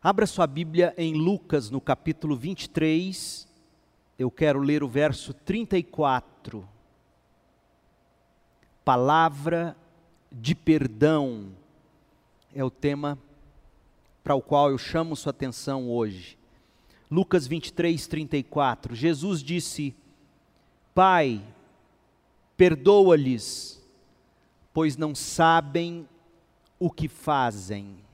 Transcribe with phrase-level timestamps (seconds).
[0.00, 3.48] Abra sua Bíblia em Lucas, no capítulo 23.
[4.16, 6.66] Eu quero ler o verso 34.
[8.84, 9.76] Palavra
[10.30, 11.48] de perdão
[12.54, 13.18] é o tema
[14.22, 16.38] para o qual eu chamo sua atenção hoje.
[17.10, 18.94] Lucas 23, 34.
[18.94, 19.96] Jesus disse:
[20.94, 21.42] Pai,
[22.56, 23.84] perdoa-lhes,
[24.72, 26.08] pois não sabem
[26.78, 28.06] o que fazem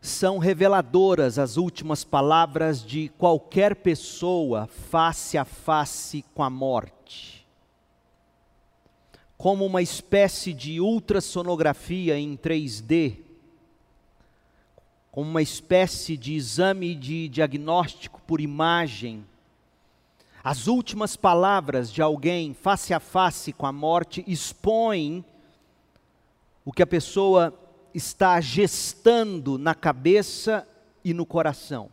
[0.00, 7.46] são reveladoras as últimas palavras de qualquer pessoa face a face com a morte.
[9.36, 13.18] Como uma espécie de ultrassonografia em 3D,
[15.12, 19.24] como uma espécie de exame de diagnóstico por imagem,
[20.42, 25.22] as últimas palavras de alguém face a face com a morte expõem
[26.64, 27.52] o que a pessoa
[27.94, 30.66] está gestando na cabeça
[31.04, 31.90] e no coração.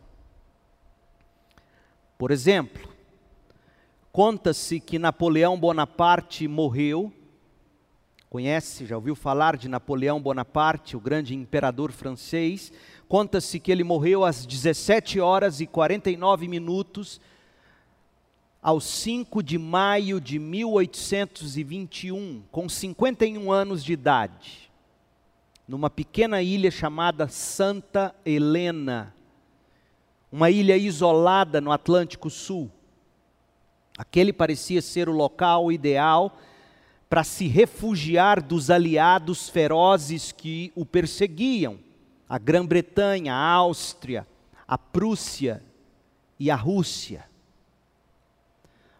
[2.16, 2.88] Por exemplo,
[4.12, 7.12] conta-se que Napoleão Bonaparte morreu.
[8.28, 12.70] Conhece, já ouviu falar de Napoleão Bonaparte, o grande imperador francês?
[13.08, 17.18] Conta-se que ele morreu às 17 horas e 49 minutos,
[18.60, 24.67] aos 5 de maio de 1821, com 51 anos de idade
[25.68, 29.14] numa pequena ilha chamada Santa Helena,
[30.32, 32.70] uma ilha isolada no Atlântico Sul.
[33.98, 36.38] Aquele parecia ser o local ideal
[37.10, 41.78] para se refugiar dos aliados ferozes que o perseguiam:
[42.26, 44.26] a Grã-Bretanha, a Áustria,
[44.66, 45.62] a Prússia
[46.40, 47.26] e a Rússia.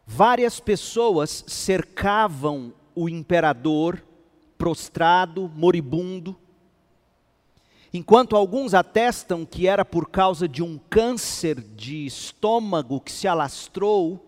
[0.06, 4.02] Várias pessoas cercavam o imperador,
[4.56, 6.36] prostrado, moribundo,
[7.92, 14.24] Enquanto alguns atestam que era por causa de um câncer de estômago que se alastrou,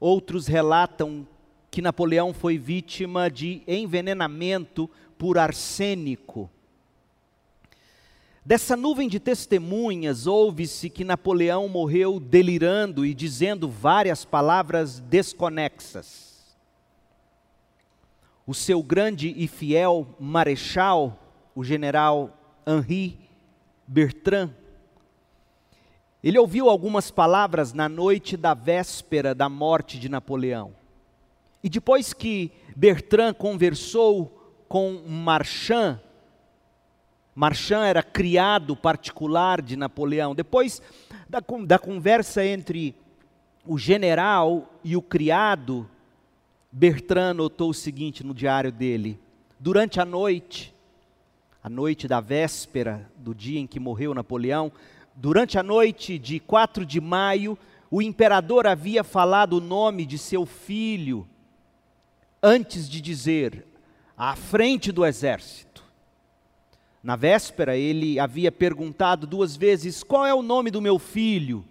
[0.00, 1.26] outros relatam
[1.70, 4.88] que Napoleão foi vítima de envenenamento
[5.18, 6.50] por arsênico.
[8.42, 16.56] Dessa nuvem de testemunhas, ouve-se que Napoleão morreu delirando e dizendo várias palavras desconexas.
[18.46, 21.18] O seu grande e fiel marechal,
[21.54, 22.37] o general
[22.68, 23.18] Henri
[23.86, 24.50] Bertrand.
[26.22, 30.74] Ele ouviu algumas palavras na noite da véspera da morte de Napoleão.
[31.64, 34.26] E depois que Bertrand conversou
[34.68, 35.98] com Marchand,
[37.34, 40.34] Marchand era criado particular de Napoleão.
[40.34, 40.82] Depois
[41.28, 42.94] da, da conversa entre
[43.64, 45.88] o general e o criado,
[46.70, 49.18] Bertrand notou o seguinte no diário dele:
[49.58, 50.74] durante a noite,
[51.62, 54.70] a noite da véspera do dia em que morreu Napoleão,
[55.14, 57.58] durante a noite de 4 de maio,
[57.90, 61.26] o imperador havia falado o nome de seu filho,
[62.42, 63.66] antes de dizer,
[64.16, 65.84] à frente do exército.
[67.02, 71.64] Na véspera, ele havia perguntado duas vezes: Qual é o nome do meu filho?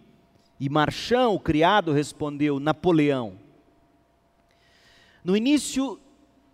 [0.59, 3.37] E Marchão, o criado, respondeu: Napoleão.
[5.23, 5.99] No início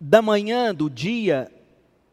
[0.01, 1.49] da manhã do dia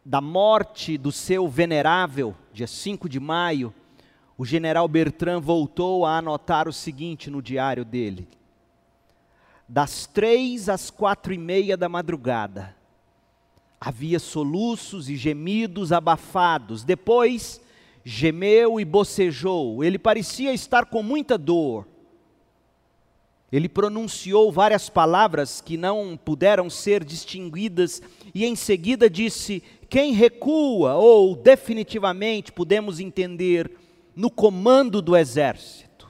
[0.05, 3.75] da morte do seu venerável, dia 5 de maio,
[4.37, 8.28] o general Bertrand voltou a anotar o seguinte no diário dele:
[9.69, 12.75] das três às quatro e meia da madrugada,
[13.81, 16.83] havia soluços e gemidos abafados.
[16.84, 17.60] Depois,
[18.05, 19.84] gemeu e bocejou.
[19.84, 21.87] Ele parecia estar com muita dor.
[23.53, 28.00] Ele pronunciou várias palavras que não puderam ser distinguidas
[28.33, 33.77] e em seguida disse: quem recua, ou definitivamente podemos entender,
[34.15, 36.09] no comando do exército.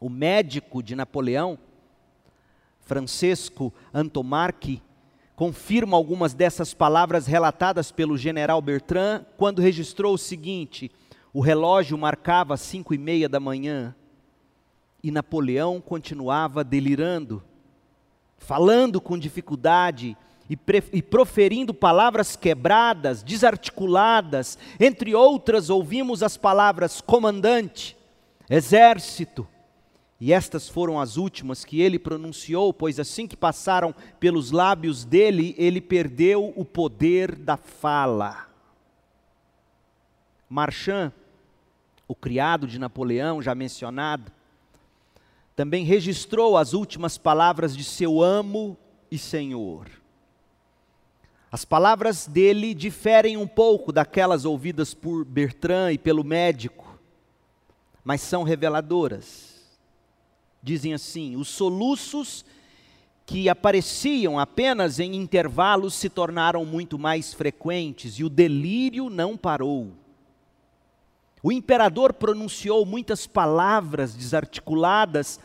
[0.00, 1.58] O médico de Napoleão,
[2.82, 4.80] Francesco Antomarchi,
[5.34, 10.92] confirma algumas dessas palavras relatadas pelo general Bertrand quando registrou o seguinte:
[11.32, 13.92] o relógio marcava cinco e meia da manhã
[15.02, 17.42] e Napoleão continuava delirando,
[18.36, 20.16] falando com dificuldade
[20.48, 20.58] e,
[20.92, 27.96] e proferindo palavras quebradas, desarticuladas, entre outras, ouvimos as palavras comandante,
[28.48, 29.46] exército.
[30.20, 35.54] E estas foram as últimas que ele pronunciou, pois assim que passaram pelos lábios dele,
[35.58, 38.46] ele perdeu o poder da fala.
[40.48, 41.12] Marchand,
[42.06, 44.30] o criado de Napoleão, já mencionado,
[45.56, 48.76] também registrou as últimas palavras de seu amo
[49.10, 50.03] e senhor.
[51.54, 56.98] As palavras dele diferem um pouco daquelas ouvidas por Bertrand e pelo médico,
[58.02, 59.54] mas são reveladoras.
[60.60, 62.44] Dizem assim: os soluços
[63.24, 69.92] que apareciam apenas em intervalos se tornaram muito mais frequentes e o delírio não parou.
[71.40, 75.38] O imperador pronunciou muitas palavras desarticuladas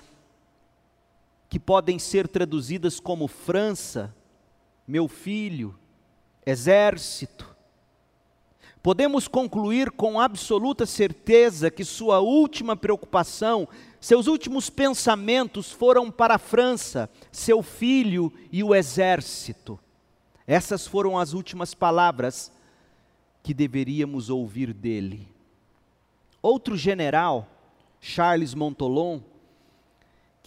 [1.48, 4.12] que podem ser traduzidas como França,
[4.88, 5.79] meu filho,
[6.50, 7.48] exército.
[8.82, 13.68] Podemos concluir com absoluta certeza que sua última preocupação,
[14.00, 19.78] seus últimos pensamentos foram para a França, seu filho e o exército.
[20.48, 22.52] Essas foram as últimas palavras
[23.44, 25.28] que deveríamos ouvir dele.
[26.42, 27.48] Outro general,
[28.00, 29.20] Charles Montolon,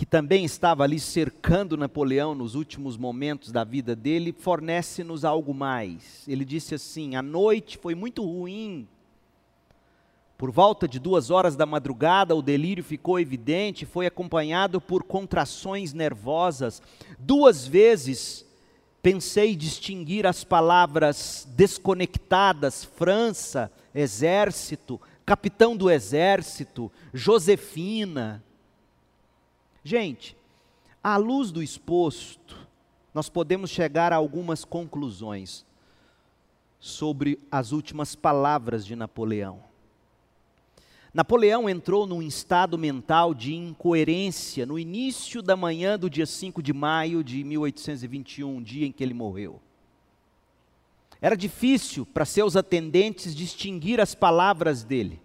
[0.02, 6.24] que também estava ali cercando Napoleão nos últimos momentos da vida dele, fornece-nos algo mais.
[6.26, 8.88] Ele disse assim: a noite foi muito ruim.
[10.36, 15.92] Por volta de duas horas da madrugada, o delírio ficou evidente, foi acompanhado por contrações
[15.92, 16.82] nervosas.
[17.16, 18.44] Duas vezes
[19.00, 28.42] pensei distinguir as palavras desconectadas: França, exército, capitão do exército, Josefina.
[29.84, 30.36] Gente,
[31.02, 32.56] à luz do exposto,
[33.12, 35.66] nós podemos chegar a algumas conclusões
[36.78, 39.60] sobre as últimas palavras de Napoleão.
[41.12, 46.72] Napoleão entrou num estado mental de incoerência no início da manhã do dia 5 de
[46.72, 49.60] maio de 1821, dia em que ele morreu.
[51.20, 55.20] Era difícil para seus atendentes distinguir as palavras dele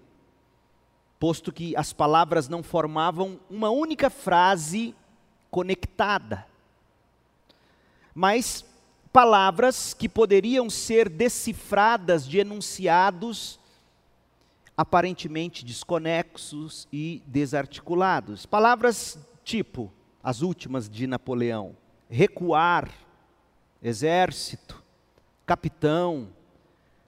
[1.19, 4.95] posto que as palavras não formavam uma única frase
[5.49, 6.45] conectada,
[8.13, 8.65] mas
[9.11, 13.59] palavras que poderiam ser decifradas de enunciados
[14.75, 18.45] aparentemente desconexos e desarticulados.
[18.45, 19.91] Palavras tipo
[20.21, 21.75] as últimas de Napoleão:
[22.07, 22.91] recuar,
[23.81, 24.83] exército,
[25.47, 26.29] capitão,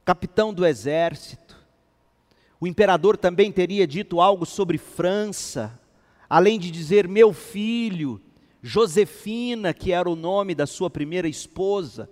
[0.04, 1.59] capitão do exército
[2.60, 5.80] o imperador também teria dito algo sobre França,
[6.30, 8.22] além de dizer meu filho,
[8.62, 12.10] Josefina, que era o nome da sua primeira esposa.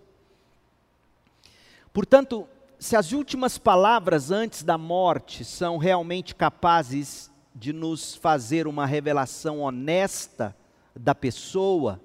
[1.92, 2.48] Portanto,
[2.80, 9.60] se as últimas palavras antes da morte são realmente capazes de nos fazer uma revelação
[9.60, 10.56] honesta
[10.96, 12.00] da pessoa,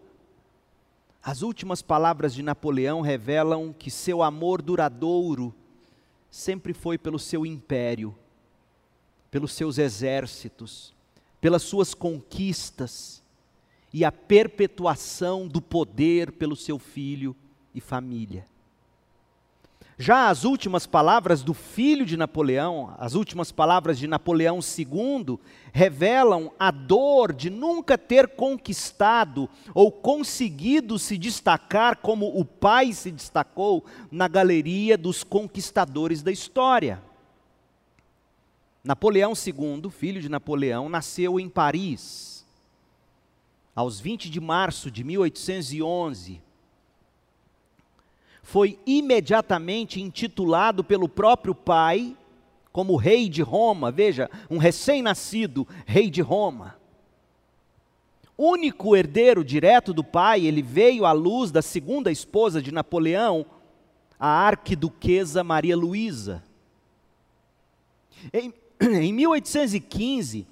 [1.23, 5.55] as últimas palavras de Napoleão revelam que seu amor duradouro
[6.29, 8.17] sempre foi pelo seu império
[9.33, 10.93] pelos seus exércitos,
[11.41, 13.23] pelas suas conquistas
[13.91, 17.35] e a perpetuação do poder pelo seu filho
[17.75, 18.45] e família.
[19.99, 25.39] Já as últimas palavras do filho de Napoleão, as últimas palavras de Napoleão II,
[25.73, 33.11] revelam a dor de nunca ter conquistado ou conseguido se destacar como o pai se
[33.11, 37.03] destacou na galeria dos conquistadores da história.
[38.85, 42.45] Napoleão II, filho de Napoleão, nasceu em Paris,
[43.75, 46.43] aos 20 de março de 1811.
[48.43, 52.17] Foi imediatamente intitulado pelo próprio pai
[52.73, 56.77] como rei de Roma, veja, um recém-nascido rei de Roma.
[58.37, 63.47] Único herdeiro direto do pai, ele veio à luz da segunda esposa de Napoleão,
[64.19, 66.43] a arquiduquesa Maria Luísa.
[68.83, 70.45] Em 1815,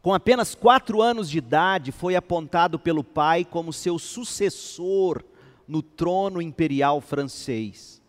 [0.00, 5.24] com apenas quatro anos de idade, foi apontado pelo pai como seu sucessor
[5.66, 8.00] no trono imperial francês.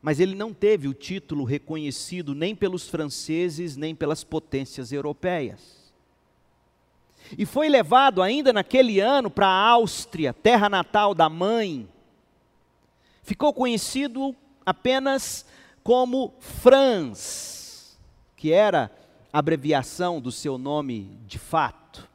[0.00, 5.92] Mas ele não teve o título reconhecido nem pelos franceses, nem pelas potências europeias.
[7.36, 11.88] E foi levado ainda naquele ano para a Áustria, terra natal da mãe.
[13.24, 15.46] Ficou conhecido apenas
[15.82, 17.63] como Franz
[18.44, 18.92] que era
[19.32, 22.06] a abreviação do seu nome de fato.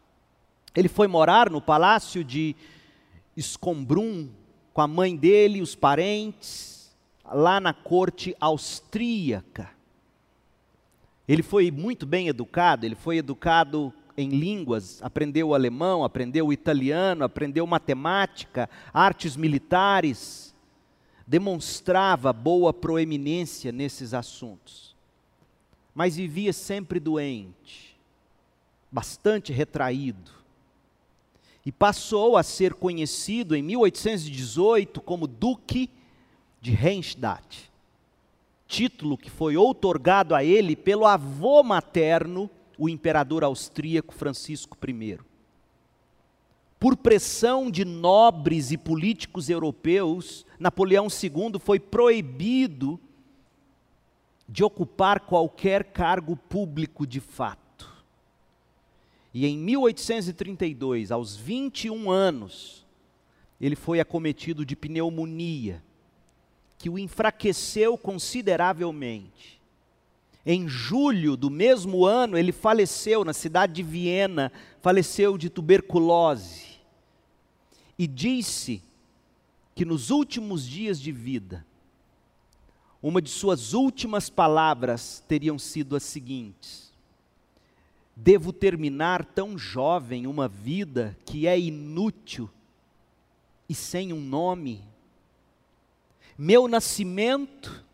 [0.75, 2.55] Ele foi morar no palácio de
[3.35, 4.29] Escombrum
[4.71, 6.95] com a mãe dele, os parentes,
[7.25, 9.71] lá na corte austríaca.
[11.27, 17.65] Ele foi muito bem educado, ele foi educado em línguas, aprendeu alemão, aprendeu italiano, aprendeu
[17.65, 20.53] matemática, artes militares,
[21.25, 24.88] demonstrava boa proeminência nesses assuntos
[25.99, 27.93] mas vivia sempre doente,
[28.89, 30.31] bastante retraído.
[31.65, 35.89] E passou a ser conhecido em 1818 como Duque
[36.61, 37.69] de Reichstadt,
[38.65, 45.19] título que foi outorgado a ele pelo avô materno, o imperador austríaco Francisco I.
[46.79, 52.97] Por pressão de nobres e políticos europeus, Napoleão II foi proibido
[54.51, 57.87] de ocupar qualquer cargo público de fato.
[59.31, 62.83] E em 1832, aos 21 anos,
[63.61, 65.83] ele foi acometido de pneumonia,
[66.79, 69.61] que o enfraqueceu consideravelmente.
[70.43, 74.51] Em julho do mesmo ano, ele faleceu na cidade de Viena,
[74.81, 76.79] faleceu de tuberculose.
[77.99, 78.81] E disse
[79.75, 81.63] que nos últimos dias de vida,
[83.01, 86.91] uma de suas últimas palavras teriam sido as seguintes:
[88.15, 92.49] Devo terminar tão jovem uma vida que é inútil
[93.67, 94.83] e sem um nome.
[96.37, 97.85] Meu nascimento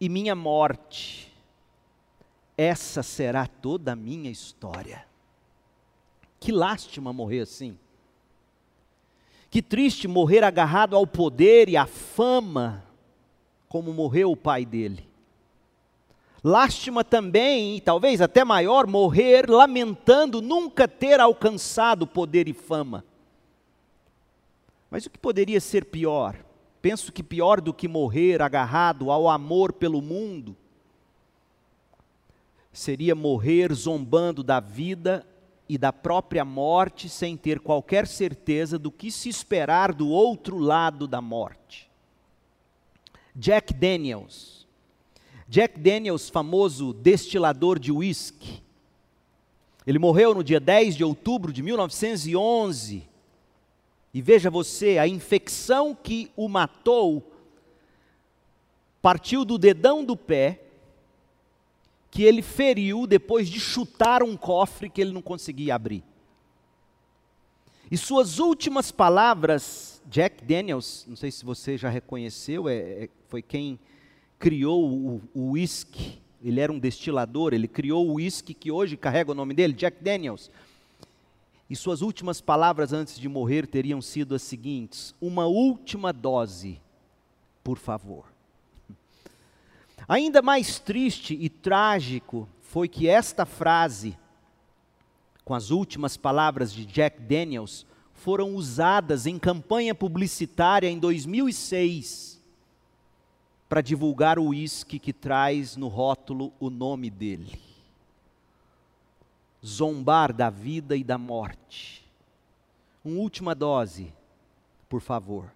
[0.00, 1.32] e minha morte,
[2.56, 5.06] essa será toda a minha história.
[6.40, 7.78] Que lástima morrer assim.
[9.48, 12.84] Que triste morrer agarrado ao poder e à fama
[13.72, 15.08] como morreu o pai dele.
[16.44, 23.02] Lástima também, e talvez até maior, morrer lamentando nunca ter alcançado poder e fama.
[24.90, 26.36] Mas o que poderia ser pior?
[26.82, 30.54] Penso que pior do que morrer agarrado ao amor pelo mundo
[32.74, 35.26] seria morrer zombando da vida
[35.66, 41.06] e da própria morte sem ter qualquer certeza do que se esperar do outro lado
[41.08, 41.90] da morte.
[43.34, 44.66] Jack Daniels.
[45.48, 48.62] Jack Daniels, famoso destilador de uísque.
[49.86, 53.08] Ele morreu no dia 10 de outubro de 1911.
[54.14, 57.32] E veja você, a infecção que o matou
[59.00, 60.60] partiu do dedão do pé,
[62.10, 66.04] que ele feriu depois de chutar um cofre que ele não conseguia abrir.
[67.90, 73.42] E suas últimas palavras, Jack Daniels, não sei se você já reconheceu, é, é, foi
[73.42, 73.78] quem
[74.38, 76.20] criou o uísque.
[76.42, 80.02] Ele era um destilador, ele criou o uísque que hoje carrega o nome dele, Jack
[80.02, 80.50] Daniels.
[81.70, 86.80] E suas últimas palavras antes de morrer teriam sido as seguintes: uma última dose,
[87.62, 88.26] por favor.
[90.08, 94.18] Ainda mais triste e trágico foi que esta frase
[95.44, 97.86] com as últimas palavras de Jack Daniels,
[98.22, 102.40] foram usadas em campanha publicitária em 2006
[103.68, 107.58] para divulgar o uísque que traz no rótulo o nome dele.
[109.66, 112.04] Zombar da vida e da morte.
[113.04, 114.14] Uma última dose,
[114.88, 115.52] por favor.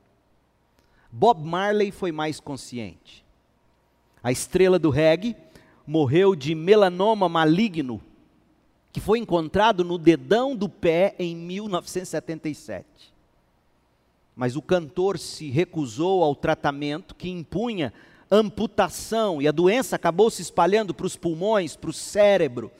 [1.12, 3.24] Bob Marley foi mais consciente.
[4.24, 5.36] A estrela do reggae
[5.86, 8.02] morreu de melanoma maligno
[8.96, 12.86] que foi encontrado no dedão do pé em 1977.
[14.34, 17.92] Mas o cantor se recusou ao tratamento que impunha
[18.30, 22.72] amputação e a doença acabou se espalhando para os pulmões, para o cérebro.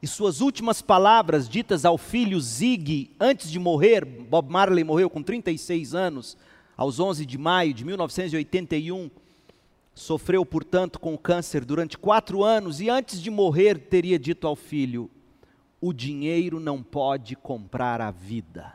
[0.00, 5.22] E suas últimas palavras ditas ao filho Zig antes de morrer, Bob Marley morreu com
[5.22, 6.38] 36 anos,
[6.74, 9.10] aos 11 de maio de 1981.
[9.94, 15.10] Sofreu, portanto, com câncer durante quatro anos e antes de morrer teria dito ao filho:
[15.86, 18.72] o dinheiro não pode comprar a vida.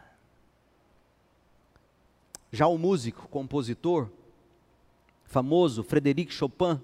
[2.52, 4.12] Já o músico, compositor,
[5.24, 6.80] famoso Frederic Chopin,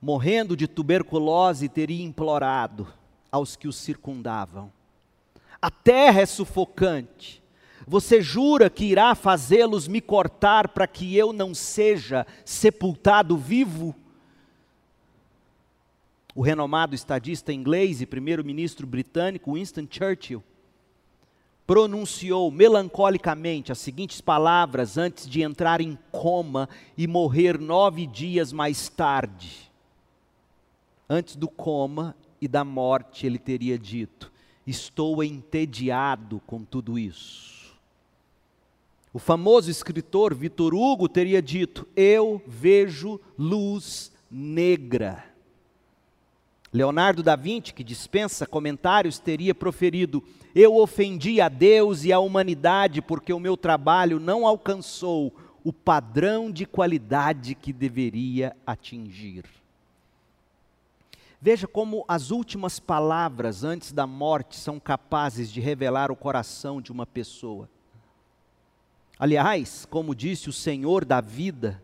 [0.00, 2.86] morrendo de tuberculose, teria implorado
[3.32, 4.72] aos que o circundavam:
[5.60, 7.42] A terra é sufocante.
[7.84, 13.92] Você jura que irá fazê-los me cortar para que eu não seja sepultado vivo?
[16.38, 20.40] O renomado estadista inglês e primeiro-ministro britânico Winston Churchill
[21.66, 28.88] pronunciou melancolicamente as seguintes palavras antes de entrar em coma e morrer nove dias mais
[28.88, 29.68] tarde.
[31.10, 34.30] Antes do coma e da morte, ele teria dito:
[34.64, 37.76] Estou entediado com tudo isso.
[39.12, 45.36] O famoso escritor Vitor Hugo teria dito: Eu vejo luz negra.
[46.72, 50.22] Leonardo da Vinci, que dispensa comentários, teria proferido:
[50.54, 55.34] Eu ofendi a Deus e a humanidade porque o meu trabalho não alcançou
[55.64, 59.44] o padrão de qualidade que deveria atingir.
[61.40, 66.90] Veja como as últimas palavras antes da morte são capazes de revelar o coração de
[66.90, 67.68] uma pessoa.
[69.18, 71.82] Aliás, como disse o Senhor da vida,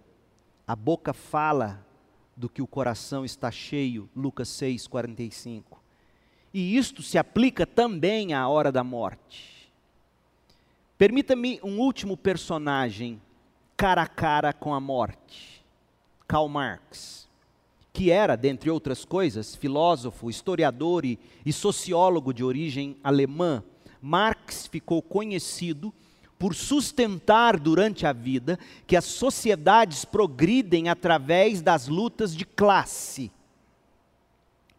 [0.67, 1.85] a boca fala
[2.37, 5.83] do que o coração está cheio, Lucas 6, 45.
[6.53, 9.71] E isto se aplica também à hora da morte.
[10.97, 13.21] Permita-me um último personagem
[13.77, 15.65] cara a cara com a morte.
[16.27, 17.29] Karl Marx,
[17.93, 23.63] que era, dentre outras coisas, filósofo, historiador e, e sociólogo de origem alemã,
[24.01, 25.93] Marx ficou conhecido
[26.45, 33.33] por sustentar durante a vida que as sociedades progridem através das lutas de classe.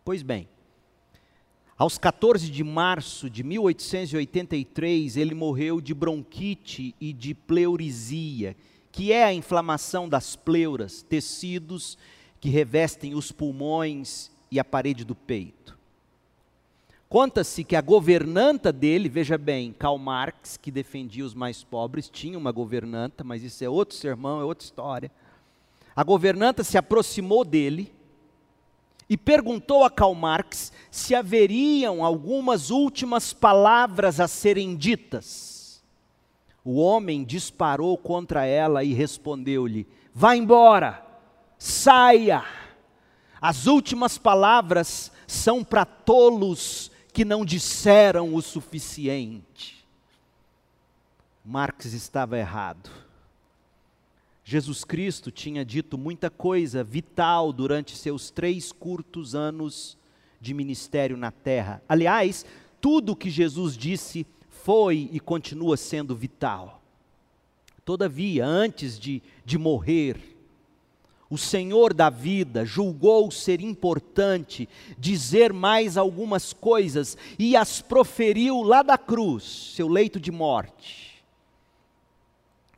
[0.03, 0.47] Pois bem,
[1.75, 8.55] aos 14 de março de 1883, ele morreu de bronquite e de pleurisia,
[8.91, 11.97] que é a inflamação das pleuras, tecidos
[12.39, 15.74] que revestem os pulmões e a parede do peito.
[17.15, 22.37] Conta-se que a governanta dele, veja bem, Karl Marx, que defendia os mais pobres, tinha
[22.37, 25.09] uma governanta, mas isso é outro sermão, é outra história.
[25.95, 27.89] A governanta se aproximou dele
[29.09, 35.81] e perguntou a Karl Marx se haveriam algumas últimas palavras a serem ditas.
[36.65, 41.01] O homem disparou contra ela e respondeu-lhe: Vá embora,
[41.57, 42.43] saia.
[43.39, 49.85] As últimas palavras são para tolos que não disseram o suficiente.
[51.45, 52.89] Marx estava errado.
[54.43, 59.97] Jesus Cristo tinha dito muita coisa vital durante seus três curtos anos
[60.41, 61.81] de ministério na terra.
[61.87, 62.45] Aliás,
[62.81, 66.83] tudo o que Jesus disse foi e continua sendo vital.
[67.85, 70.34] Todavia, antes de, de morrer,
[71.29, 78.83] o Senhor da vida julgou ser importante dizer mais algumas coisas e as proferiu lá
[78.83, 81.23] da cruz, seu leito de morte.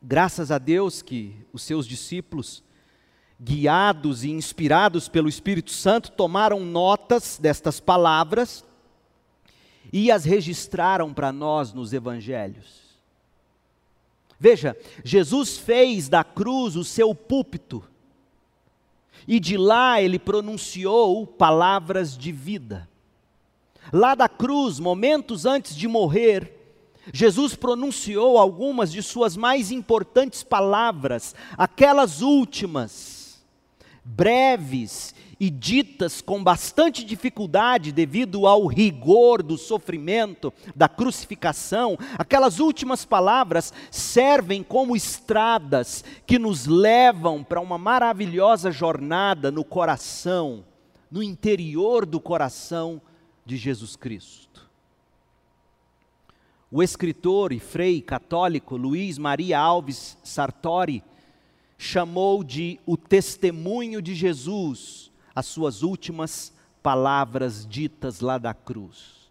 [0.02, 2.62] Graças a Deus que os seus discípulos,
[3.40, 8.64] guiados e inspirados pelo Espírito Santo, tomaram notas destas palavras
[9.92, 12.88] e as registraram para nós nos evangelhos.
[14.40, 17.82] Veja, Jesus fez da cruz o seu púlpito,
[19.28, 22.88] e de lá ele pronunciou palavras de vida.
[23.92, 26.54] Lá da cruz, momentos antes de morrer,
[27.12, 33.44] Jesus pronunciou algumas de suas mais importantes palavras, aquelas últimas,
[34.02, 43.04] breves e ditas com bastante dificuldade devido ao rigor do sofrimento, da crucificação, aquelas últimas
[43.04, 50.64] palavras servem como estradas que nos levam para uma maravilhosa jornada no coração,
[51.10, 53.00] no interior do coração
[53.46, 54.68] de Jesus Cristo.
[56.70, 61.02] O escritor e frei católico Luiz Maria Alves Sartori
[61.78, 65.07] chamou de o testemunho de Jesus
[65.38, 69.30] as suas últimas palavras ditas lá da cruz.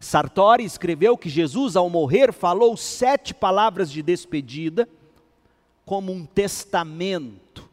[0.00, 4.88] Sartori escreveu que Jesus, ao morrer, falou sete palavras de despedida,
[5.84, 7.68] como um testamento,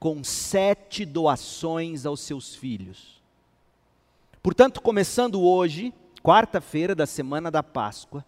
[0.00, 3.22] com sete doações aos seus filhos.
[4.42, 5.94] Portanto, começando hoje,
[6.24, 8.24] quarta-feira da semana da Páscoa.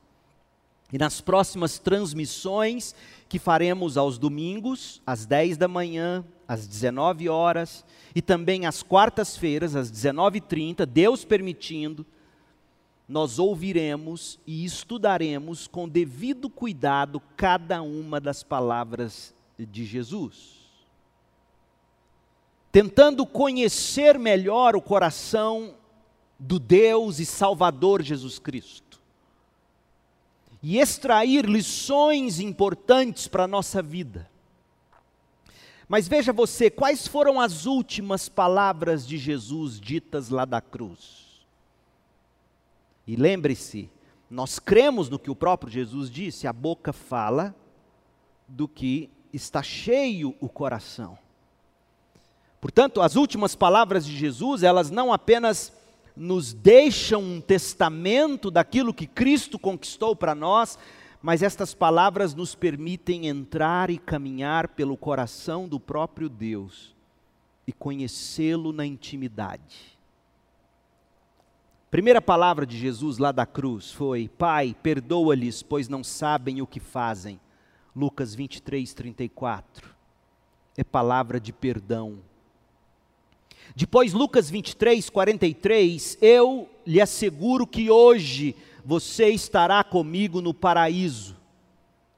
[0.92, 2.94] E nas próximas transmissões
[3.28, 9.76] que faremos aos domingos, às 10 da manhã, às 19 horas, e também às quartas-feiras,
[9.76, 12.04] às 19h30, Deus permitindo,
[13.08, 20.58] nós ouviremos e estudaremos com devido cuidado cada uma das palavras de Jesus.
[22.72, 25.76] Tentando conhecer melhor o coração
[26.36, 29.00] do Deus e Salvador Jesus Cristo.
[30.60, 34.28] E extrair lições importantes para a nossa vida.
[35.90, 41.44] Mas veja você, quais foram as últimas palavras de Jesus ditas lá da cruz?
[43.04, 43.90] E lembre-se,
[44.30, 47.52] nós cremos no que o próprio Jesus disse, a boca fala
[48.46, 51.18] do que está cheio o coração.
[52.60, 55.72] Portanto, as últimas palavras de Jesus, elas não apenas
[56.14, 60.78] nos deixam um testamento daquilo que Cristo conquistou para nós,
[61.22, 66.94] mas estas palavras nos permitem entrar e caminhar pelo coração do próprio Deus
[67.66, 69.98] e conhecê-lo na intimidade.
[71.90, 76.80] Primeira palavra de Jesus lá da cruz foi: Pai, perdoa-lhes, pois não sabem o que
[76.80, 77.40] fazem.
[77.94, 79.90] Lucas 23, 34.
[80.76, 82.20] É palavra de perdão
[83.74, 88.56] depois, Lucas 23, 43, eu lhe asseguro que hoje
[88.90, 91.36] você estará comigo no paraíso.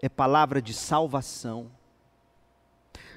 [0.00, 1.70] é palavra de salvação.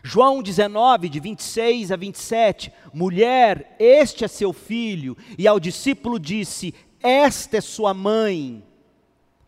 [0.04, 6.76] João 19, de 26 a 27, mulher, este é seu filho, e ao discípulo disse:
[7.02, 8.62] Esta é sua mãe,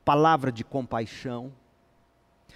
[0.05, 1.51] palavra de compaixão.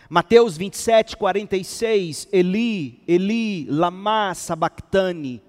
[0.10, 5.44] Mateus 27, 46, Eli, Eli, lama sabactani,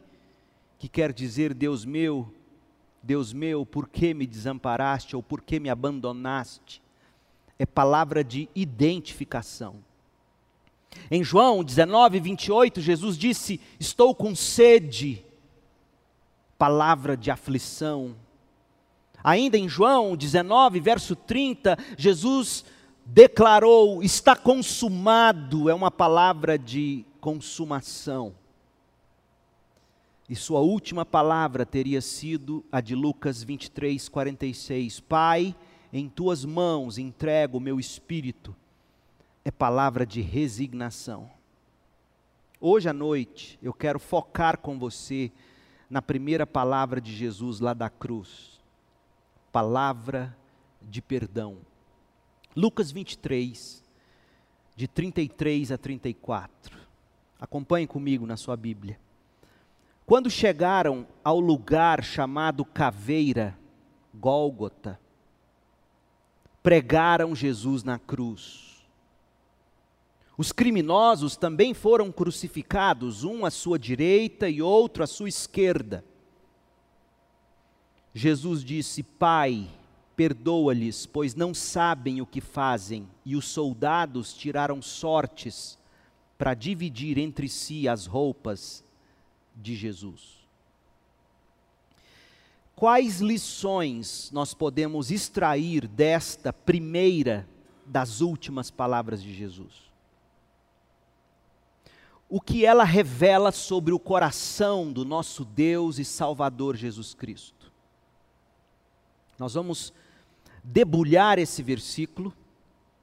[0.81, 2.35] que quer dizer, Deus meu,
[3.03, 6.81] Deus meu, por que me desamparaste ou por que me abandonaste?
[7.59, 9.77] É palavra de identificação.
[11.11, 15.25] Em João 19, 28, Jesus disse: Estou com sede,
[16.57, 18.15] palavra de aflição.
[19.25, 22.65] Ainda em João 19, verso 30, Jesus
[23.05, 28.35] declarou: Está consumado, é uma palavra de consumação.
[30.33, 34.99] E sua última palavra teria sido a de Lucas 23, 46.
[35.01, 35.55] Pai,
[35.93, 38.57] em tuas mãos entrego o meu espírito
[39.45, 41.31] é palavra de resignação.
[42.59, 45.31] Hoje à noite eu quero focar com você
[45.91, 48.59] na primeira palavra de Jesus lá da cruz.
[49.53, 50.35] Palavra
[50.81, 51.59] de perdão.
[52.57, 53.85] Lucas 23,
[54.75, 56.75] de 33 a 34.
[57.39, 58.99] Acompanhe comigo na sua Bíblia.
[60.07, 63.59] Quando chegaram ao lugar chamado Caveira,
[64.15, 64.99] Gólgota,
[66.63, 68.73] pregaram Jesus na cruz
[70.37, 76.05] os criminosos também foram crucificados, um à sua direita e outro à sua esquerda.
[78.15, 79.69] Jesus disse: Pai,
[80.17, 83.09] perdoa-lhes, pois não sabem o que fazem.
[83.25, 85.79] E os soldados tiraram sortes
[86.39, 88.82] para dividir entre si as roupas
[89.57, 90.41] de Jesus.
[92.75, 97.49] Quais lições nós podemos extrair desta primeira
[97.87, 99.93] das últimas palavras de Jesus?
[102.35, 107.71] o que ela revela sobre o coração do nosso Deus e Salvador Jesus Cristo.
[109.39, 109.93] Nós vamos
[110.65, 112.33] debulhar esse versículo,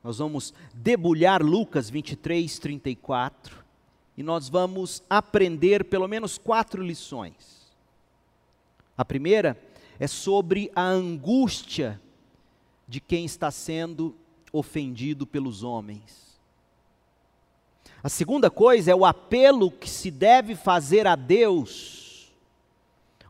[0.03, 3.63] nós vamos debulhar Lucas 23, 34,
[4.19, 7.71] e nós vamos aprender pelo menos quatro lições.
[8.97, 9.57] A primeira
[9.97, 12.01] é sobre a angústia
[12.85, 14.13] de quem está sendo
[14.51, 16.37] ofendido pelos homens.
[18.03, 22.29] A segunda coisa é o apelo que se deve fazer a Deus.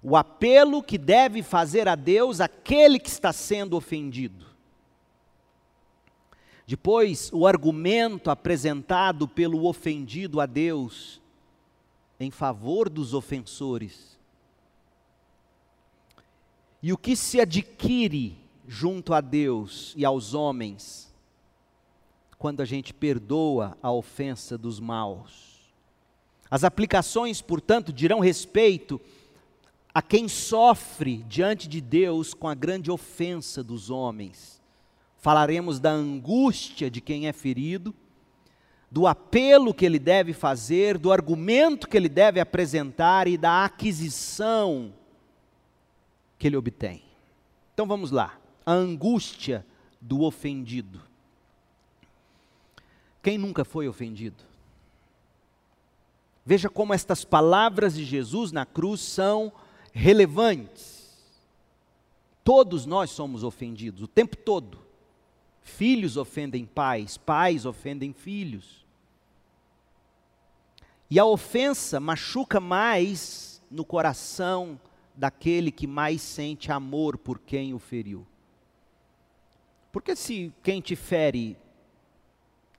[0.02, 4.43] O apelo que deve fazer a Deus aquele que está sendo ofendido.
[6.69, 11.19] Depois, o argumento apresentado pelo ofendido a Deus
[12.19, 14.19] em favor dos ofensores.
[16.79, 21.12] E o que se adquire junto a Deus e aos homens
[22.38, 25.73] quando a gente perdoa a ofensa dos maus.
[26.51, 29.01] As aplicações, portanto, dirão respeito
[29.91, 34.59] a quem sofre diante de Deus com a grande ofensa dos homens.
[35.19, 37.93] Falaremos da angústia de quem é ferido,
[38.89, 44.93] do apelo que ele deve fazer, do argumento que ele deve apresentar e da aquisição
[46.38, 47.03] que ele obtém.
[47.73, 48.39] Então vamos lá.
[48.65, 49.65] A angústia
[49.99, 51.01] do ofendido.
[53.21, 54.43] Quem nunca foi ofendido?
[56.45, 59.51] Veja como estas palavras de Jesus na cruz são
[59.91, 60.99] relevantes.
[62.43, 64.88] Todos nós somos ofendidos o tempo todo.
[65.69, 68.86] Filhos ofendem pais, pais ofendem filhos.
[71.10, 74.79] E a ofensa machuca mais no coração
[75.15, 78.25] daquele que mais sente amor por quem o feriu.
[79.91, 81.58] Porque se quem te fere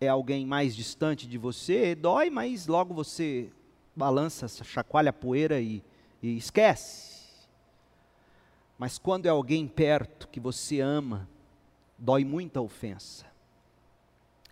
[0.01, 3.51] é alguém mais distante de você, dói, mas logo você
[3.97, 5.83] balança, chacoalha a poeira e,
[6.23, 7.21] e esquece.
[8.79, 11.29] Mas quando é alguém perto que você ama,
[12.01, 13.27] dói muita ofensa.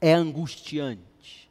[0.01, 1.51] É angustiante.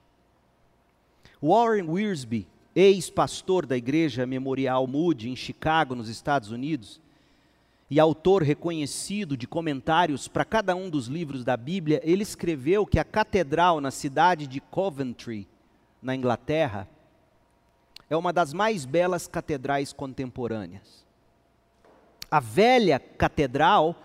[1.41, 7.01] Warren Wiersbe, ex-pastor da igreja Memorial Moody em Chicago, nos Estados Unidos,
[7.89, 12.99] e autor reconhecido de comentários para cada um dos livros da Bíblia, ele escreveu que
[12.99, 15.47] a catedral na cidade de Coventry,
[16.01, 16.88] na Inglaterra,
[18.10, 21.05] é uma das mais belas catedrais contemporâneas.
[22.29, 23.95] A velha catedral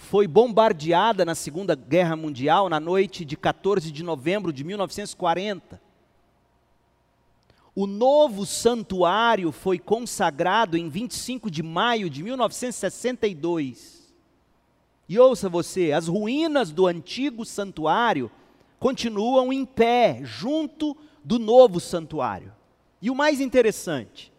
[0.00, 5.80] foi bombardeada na Segunda Guerra Mundial na noite de 14 de novembro de 1940.
[7.74, 14.10] O novo santuário foi consagrado em 25 de maio de 1962.
[15.06, 18.30] E ouça você, as ruínas do antigo santuário
[18.78, 22.52] continuam em pé, junto do novo santuário.
[23.02, 24.32] E o mais interessante,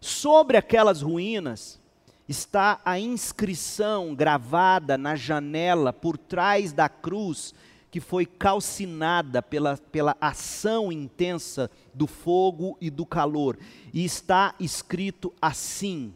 [0.00, 1.80] sobre aquelas ruínas
[2.28, 7.54] está a inscrição gravada na janela por trás da cruz
[7.90, 13.56] que foi calcinada pela, pela ação intensa do fogo e do calor.
[13.92, 16.12] E está escrito assim: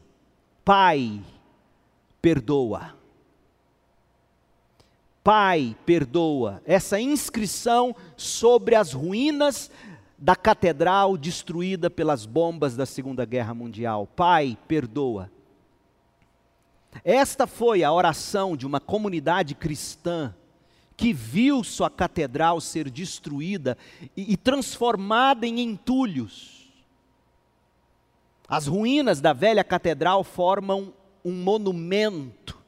[0.64, 1.22] Pai,
[2.20, 2.96] perdoa.
[5.22, 6.60] Pai, perdoa.
[6.64, 9.70] Essa inscrição sobre as ruínas
[10.18, 14.04] da catedral destruída pelas bombas da Segunda Guerra Mundial.
[14.16, 15.30] Pai, perdoa.
[17.04, 20.34] Esta foi a oração de uma comunidade cristã
[20.96, 23.78] que viu sua catedral ser destruída
[24.16, 26.68] e, e transformada em entulhos.
[28.48, 30.92] As ruínas da velha catedral formam
[31.24, 32.58] um monumento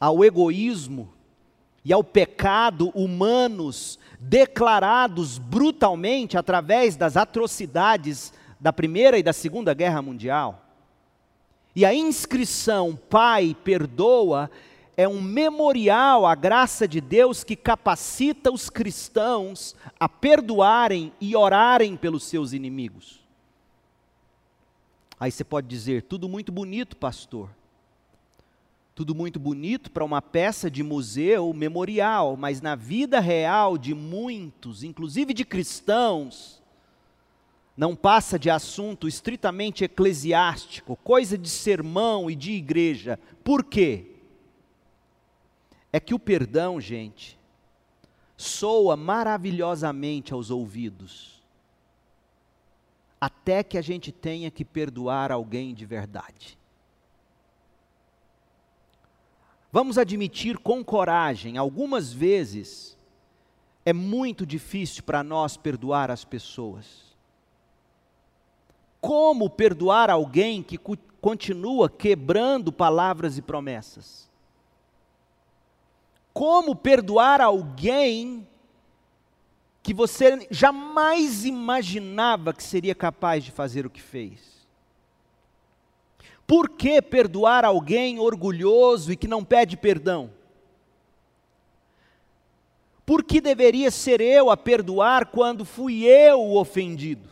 [0.00, 1.12] ao egoísmo
[1.84, 10.00] e ao pecado humanos declarados brutalmente através das atrocidades da Primeira e da Segunda Guerra
[10.00, 10.71] Mundial.
[11.74, 14.50] E a inscrição Pai perdoa
[14.96, 21.96] é um memorial à graça de Deus que capacita os cristãos a perdoarem e orarem
[21.96, 23.20] pelos seus inimigos.
[25.18, 27.48] Aí você pode dizer: tudo muito bonito, pastor.
[28.94, 34.84] Tudo muito bonito para uma peça de museu memorial, mas na vida real de muitos,
[34.84, 36.61] inclusive de cristãos,
[37.76, 43.18] não passa de assunto estritamente eclesiástico, coisa de sermão e de igreja.
[43.42, 44.12] Por quê?
[45.92, 47.38] é que o perdão, gente,
[48.36, 51.42] soa maravilhosamente aos ouvidos,
[53.20, 56.58] até que a gente tenha que perdoar alguém de verdade.
[59.70, 62.98] Vamos admitir com coragem, algumas vezes
[63.84, 67.11] é muito difícil para nós perdoar as pessoas.
[69.02, 70.78] Como perdoar alguém que
[71.20, 74.32] continua quebrando palavras e promessas?
[76.32, 78.46] como perdoar alguém
[79.82, 84.66] que você jamais imaginava que seria capaz de fazer o que fez?
[86.46, 90.30] Por que perdoar alguém orgulhoso e que não pede perdão?
[93.04, 97.28] Por que deveria ser eu a perdoar quando fui eu o ofendido?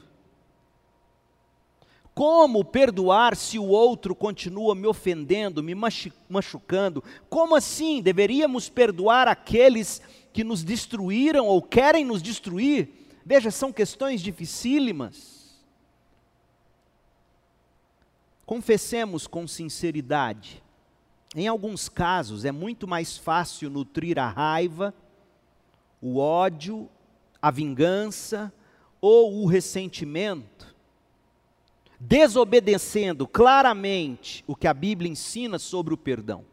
[2.20, 5.74] Como perdoar se o outro continua me ofendendo, me
[6.28, 7.02] machucando?
[7.30, 8.02] Como assim?
[8.02, 12.90] Deveríamos perdoar aqueles que nos destruíram ou querem nos destruir?
[13.24, 15.58] Veja, são questões dificílimas.
[18.44, 20.62] Confessemos com sinceridade.
[21.34, 24.92] Em alguns casos é muito mais fácil nutrir a raiva,
[26.02, 26.86] o ódio,
[27.40, 28.52] a vingança
[29.00, 30.69] ou o ressentimento
[32.00, 36.46] desobedecendo claramente o que a Bíblia ensina sobre o perdão.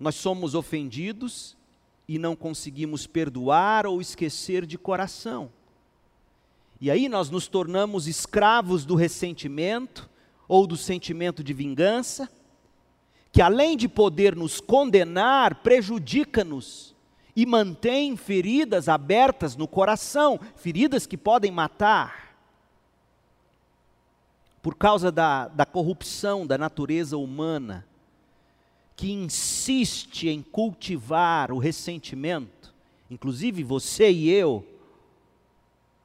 [0.00, 1.54] Nós somos ofendidos
[2.08, 5.50] e não conseguimos perdoar ou esquecer de coração.
[6.80, 10.08] E aí nós nos tornamos escravos do ressentimento
[10.48, 12.28] ou do sentimento de vingança,
[13.30, 16.94] que além de poder nos condenar, prejudica-nos
[17.36, 22.31] e mantém feridas abertas no coração, feridas que podem matar
[24.62, 27.84] por causa da, da corrupção da natureza humana,
[28.94, 32.72] que insiste em cultivar o ressentimento,
[33.10, 34.64] inclusive você e eu,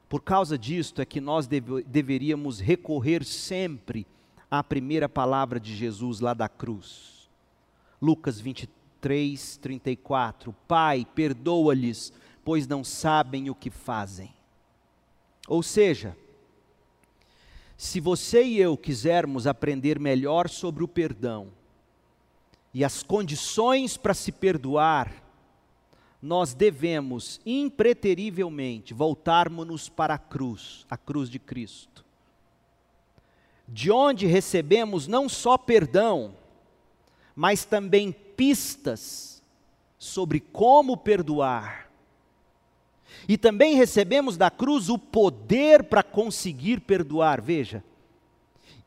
[0.09, 4.07] por causa disto é que nós deve, deveríamos recorrer sempre
[4.49, 7.29] à primeira palavra de Jesus lá da cruz.
[8.01, 10.55] Lucas 23, 34.
[10.67, 14.33] Pai, perdoa-lhes, pois não sabem o que fazem.
[15.47, 16.15] Ou seja,
[17.77, 21.49] se você e eu quisermos aprender melhor sobre o perdão
[22.73, 25.23] e as condições para se perdoar,
[26.19, 32.03] nós devemos impreterivelmente voltarmos-nos para a cruz, a cruz de Cristo.
[33.67, 36.35] De onde recebemos não só perdão,
[37.35, 39.43] mas também pistas
[39.99, 41.86] sobre como perdoar
[43.27, 47.41] e também recebemos da cruz o poder para conseguir perdoar.
[47.41, 47.83] Veja,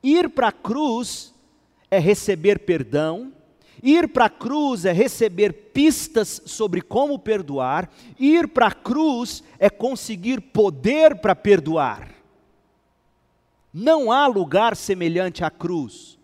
[0.02, 1.32] ir para a cruz
[1.90, 3.32] é receber perdão,
[3.82, 9.70] ir para a cruz é receber pistas sobre como perdoar, ir para a cruz é
[9.70, 12.10] conseguir poder para perdoar.
[13.72, 16.18] Não há lugar semelhante à cruz,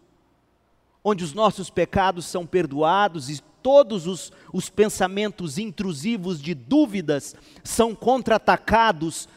[1.03, 7.97] onde os nossos pecados são perdoados e todos os, os pensamentos intrusivos de dúvidas são
[7.97, 9.29] contra-atacados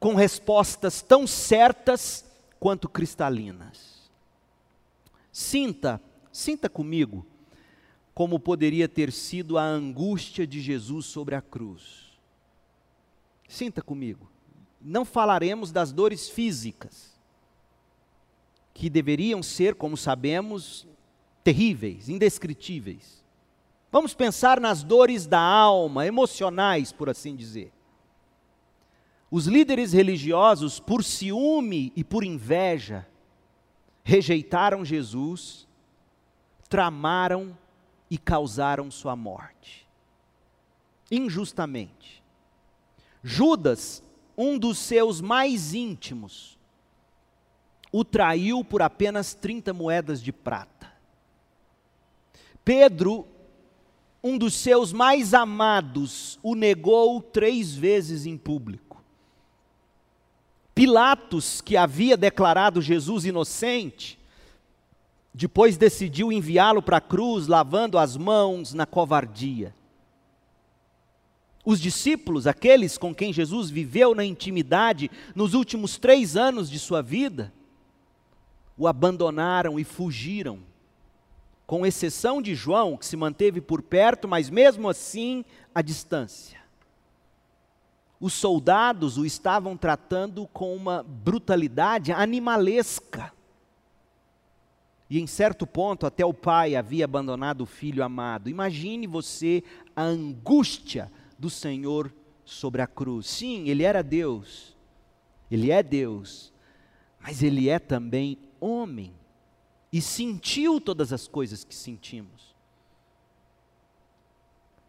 [0.00, 2.24] com respostas tão certas
[2.58, 4.10] quanto cristalinas.
[5.30, 7.24] Sinta, sinta comigo
[8.12, 12.18] como poderia ter sido a angústia de Jesus sobre a cruz.
[13.46, 14.28] Sinta comigo.
[14.80, 17.16] Não falaremos das dores físicas,
[18.74, 20.84] que deveriam ser, como sabemos,
[21.44, 23.27] terríveis, indescritíveis.
[23.90, 27.72] Vamos pensar nas dores da alma, emocionais, por assim dizer.
[29.30, 33.06] Os líderes religiosos, por ciúme e por inveja,
[34.04, 35.66] rejeitaram Jesus,
[36.68, 37.56] tramaram
[38.10, 39.86] e causaram sua morte.
[41.10, 42.22] Injustamente.
[43.22, 44.02] Judas,
[44.36, 46.58] um dos seus mais íntimos,
[47.90, 50.92] o traiu por apenas 30 moedas de prata.
[52.64, 53.26] Pedro,
[54.22, 59.02] um dos seus mais amados, o negou três vezes em público.
[60.74, 64.18] Pilatos, que havia declarado Jesus inocente,
[65.32, 69.74] depois decidiu enviá-lo para a cruz, lavando as mãos na covardia.
[71.64, 77.02] Os discípulos, aqueles com quem Jesus viveu na intimidade nos últimos três anos de sua
[77.02, 77.52] vida,
[78.76, 80.60] o abandonaram e fugiram,
[81.68, 86.58] com exceção de João, que se manteve por perto, mas mesmo assim à distância
[88.20, 93.32] os soldados o estavam tratando com uma brutalidade animalesca.
[95.08, 98.50] E em certo ponto, até o pai havia abandonado o filho amado.
[98.50, 99.62] Imagine você
[99.94, 102.12] a angústia do Senhor
[102.44, 103.26] sobre a cruz.
[103.26, 104.76] Sim, ele era Deus,
[105.50, 106.52] ele é Deus,
[107.20, 109.12] mas ele é também homem
[109.92, 112.54] e sentiu todas as coisas que sentimos.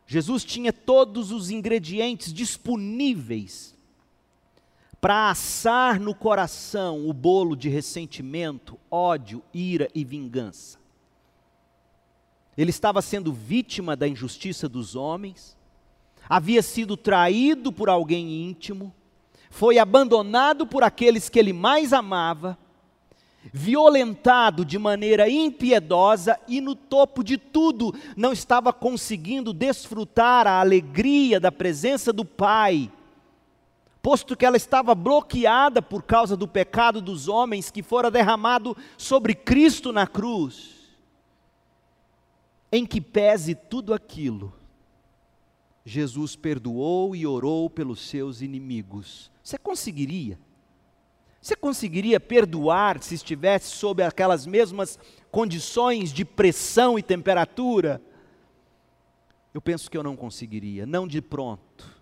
[0.06, 3.76] Jesus tinha todos os ingredientes disponíveis
[5.00, 10.78] para assar no coração o bolo de ressentimento, ódio, ira e vingança.
[12.58, 15.56] Ele estava sendo vítima da injustiça dos homens,
[16.28, 18.94] havia sido traído por alguém íntimo,
[19.50, 22.58] foi abandonado por aqueles que ele mais amava
[23.54, 31.40] violentado de maneira impiedosa e no topo de tudo não estava conseguindo desfrutar a alegria
[31.40, 32.92] da presença do Pai,
[34.02, 39.34] posto que ela estava bloqueada por causa do pecado dos homens que fora derramado sobre
[39.34, 40.78] Cristo na cruz.
[42.72, 44.54] Em que pese tudo aquilo,
[45.84, 49.32] Jesus perdoou e orou pelos seus inimigos.
[49.42, 50.38] Você conseguiria?
[51.42, 55.00] Você conseguiria perdoar se estivesse sob aquelas mesmas
[55.32, 58.02] condições de pressão e temperatura?
[59.54, 61.98] Eu penso que eu não conseguiria, não de pronto,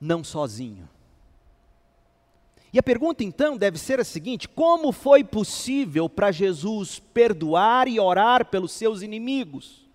[0.00, 0.88] não sozinho.
[2.72, 7.98] E a pergunta então deve ser a seguinte: como foi possível para Jesus perdoar e
[7.98, 9.87] orar pelos seus inimigos?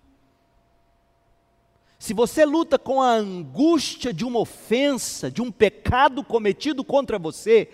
[2.04, 7.70] Se você luta com a angústia de uma ofensa, de um pecado cometido contra você,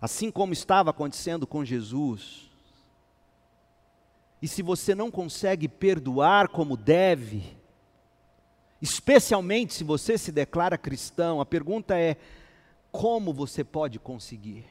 [0.00, 2.50] assim como estava acontecendo com Jesus,
[4.42, 7.56] e se você não consegue perdoar como deve,
[8.82, 12.16] especialmente se você se declara cristão, a pergunta é:
[12.90, 14.66] como você pode conseguir?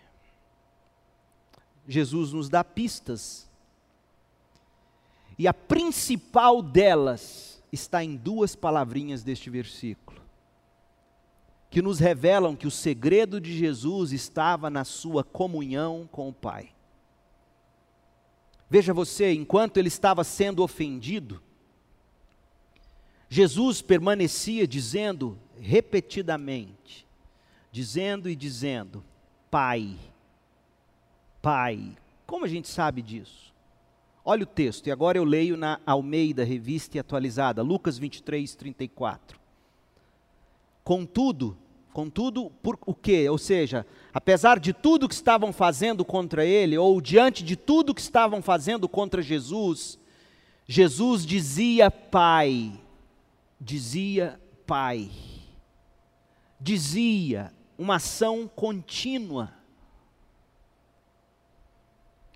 [1.87, 3.49] Jesus nos dá pistas,
[5.39, 10.21] e a principal delas está em duas palavrinhas deste versículo,
[11.69, 16.71] que nos revelam que o segredo de Jesus estava na sua comunhão com o Pai.
[18.69, 21.41] Veja você, enquanto ele estava sendo ofendido,
[23.29, 27.05] Jesus permanecia dizendo repetidamente,
[27.71, 29.03] dizendo e dizendo:
[29.49, 29.97] Pai,
[31.41, 31.97] Pai.
[32.25, 33.46] Como a gente sabe disso?
[34.29, 39.39] Olha o texto, e agora eu leio na Almeida, revista e atualizada, Lucas 23, 34.
[40.83, 41.57] Contudo,
[41.93, 43.29] contudo, por o quê?
[43.29, 48.01] Ou seja, apesar de tudo que estavam fazendo contra ele, ou diante de tudo que
[48.01, 49.97] estavam fazendo contra Jesus,
[50.67, 52.73] Jesus dizia Pai,
[53.61, 55.09] dizia Pai,
[56.59, 59.53] dizia uma ação contínua.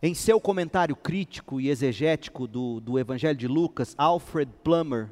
[0.03, 5.11] Em seu comentário crítico e exegético do, do Evangelho de Lucas, Alfred Plummer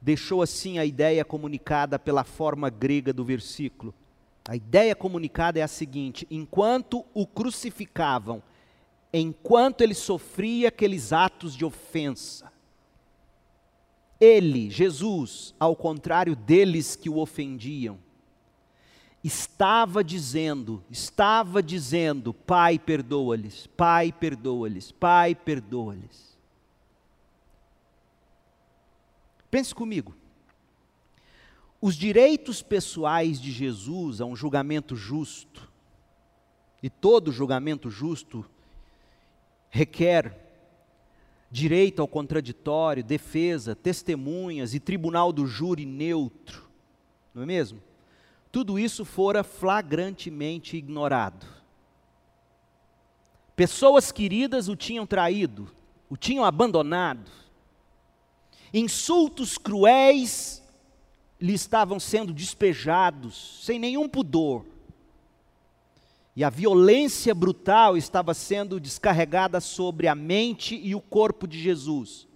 [0.00, 3.92] deixou assim a ideia comunicada pela forma grega do versículo.
[4.48, 8.40] A ideia comunicada é a seguinte: enquanto o crucificavam,
[9.12, 12.52] enquanto ele sofria aqueles atos de ofensa.
[14.20, 17.98] Ele, Jesus, ao contrário deles que o ofendiam,
[19.22, 26.38] estava dizendo, estava dizendo: Pai, perdoa-lhes, Pai, perdoa-lhes, Pai, perdoa-lhes.
[29.50, 30.14] Pense comigo.
[31.80, 35.68] Os direitos pessoais de Jesus a um julgamento justo,
[36.82, 38.44] e todo julgamento justo
[39.70, 40.48] requer
[41.50, 46.68] direito ao contraditório, defesa, testemunhas e tribunal do júri neutro,
[47.34, 47.82] não é mesmo?
[48.52, 51.46] Tudo isso fora flagrantemente ignorado.
[53.54, 55.70] Pessoas queridas o tinham traído,
[56.08, 57.30] o tinham abandonado.
[58.72, 60.62] Insultos cruéis
[61.40, 64.64] lhe estavam sendo despejados, sem nenhum pudor.
[66.34, 72.29] E a violência brutal estava sendo descarregada sobre a mente e o corpo de Jesus.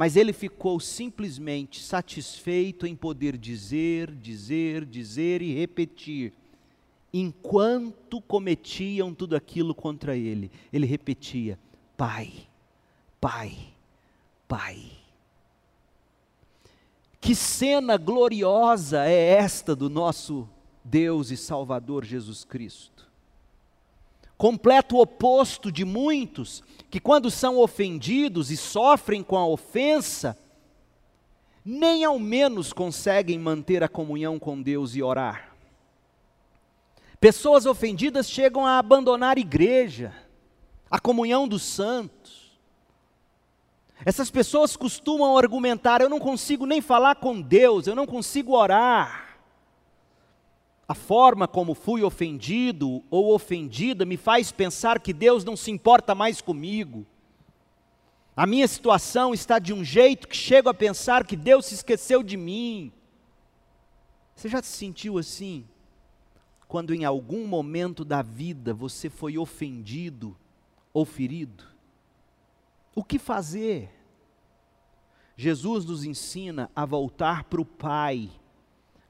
[0.00, 6.32] Mas ele ficou simplesmente satisfeito em poder dizer, dizer, dizer e repetir.
[7.12, 11.58] Enquanto cometiam tudo aquilo contra ele, ele repetia:
[11.98, 12.32] Pai,
[13.20, 13.54] Pai,
[14.48, 14.90] Pai.
[17.20, 20.48] Que cena gloriosa é esta do nosso
[20.82, 22.99] Deus e Salvador Jesus Cristo.
[24.40, 30.34] Completo oposto de muitos que, quando são ofendidos e sofrem com a ofensa,
[31.62, 35.54] nem ao menos conseguem manter a comunhão com Deus e orar.
[37.20, 40.14] Pessoas ofendidas chegam a abandonar a igreja,
[40.90, 42.58] a comunhão dos santos.
[44.06, 49.29] Essas pessoas costumam argumentar: eu não consigo nem falar com Deus, eu não consigo orar.
[50.90, 56.16] A forma como fui ofendido ou ofendida me faz pensar que Deus não se importa
[56.16, 57.06] mais comigo.
[58.34, 62.24] A minha situação está de um jeito que chego a pensar que Deus se esqueceu
[62.24, 62.92] de mim.
[64.34, 65.64] Você já se sentiu assim?
[66.66, 70.36] Quando em algum momento da vida você foi ofendido
[70.92, 71.62] ou ferido?
[72.96, 73.94] O que fazer?
[75.36, 78.28] Jesus nos ensina a voltar para o Pai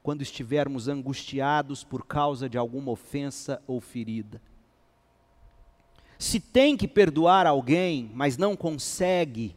[0.03, 4.41] quando estivermos angustiados por causa de alguma ofensa ou ferida.
[6.17, 9.55] Se tem que perdoar alguém, mas não consegue,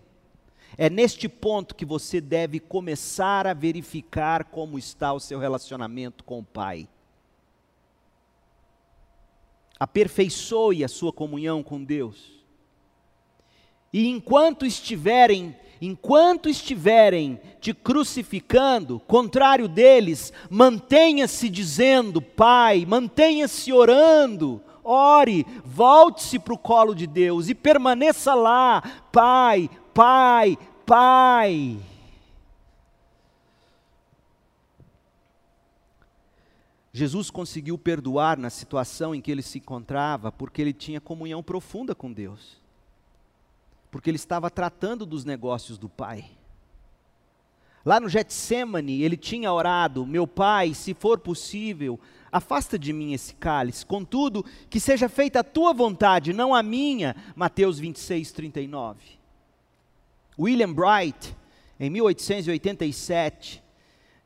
[0.76, 6.40] é neste ponto que você deve começar a verificar como está o seu relacionamento com
[6.40, 6.88] o Pai.
[9.78, 12.32] Aperfeiçoe a sua comunhão com Deus.
[13.92, 25.47] E enquanto estiverem enquanto estiverem te crucificando, contrário deles, mantenha-se dizendo, Pai, mantenha-se orando, ore,
[25.64, 31.79] volte-se para o colo de Deus e permaneça lá, Pai, Pai, Pai.
[36.93, 41.93] Jesus conseguiu perdoar na situação em que ele se encontrava, porque ele tinha comunhão profunda
[41.95, 42.64] com Deus
[43.95, 46.24] porque ele estava tratando dos negócios do Pai.
[47.84, 52.01] Lá no Getsemane, ele tinha orado: Meu Pai, se for possível,
[52.32, 57.14] afasta de mim esse cálice, contudo, que seja feita a tua vontade, não a minha.
[57.36, 58.99] Mateus 26, 39.
[60.36, 61.36] William Bright,
[61.78, 63.62] em 1887,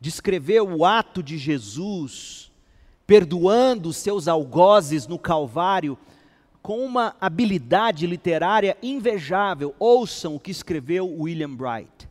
[0.01, 2.51] descreveu o ato de Jesus
[3.07, 5.99] perdoando os seus algozes no Calvário
[6.69, 9.75] com uma habilidade literária invejável.
[9.79, 12.07] Ouçam o que escreveu William Bright.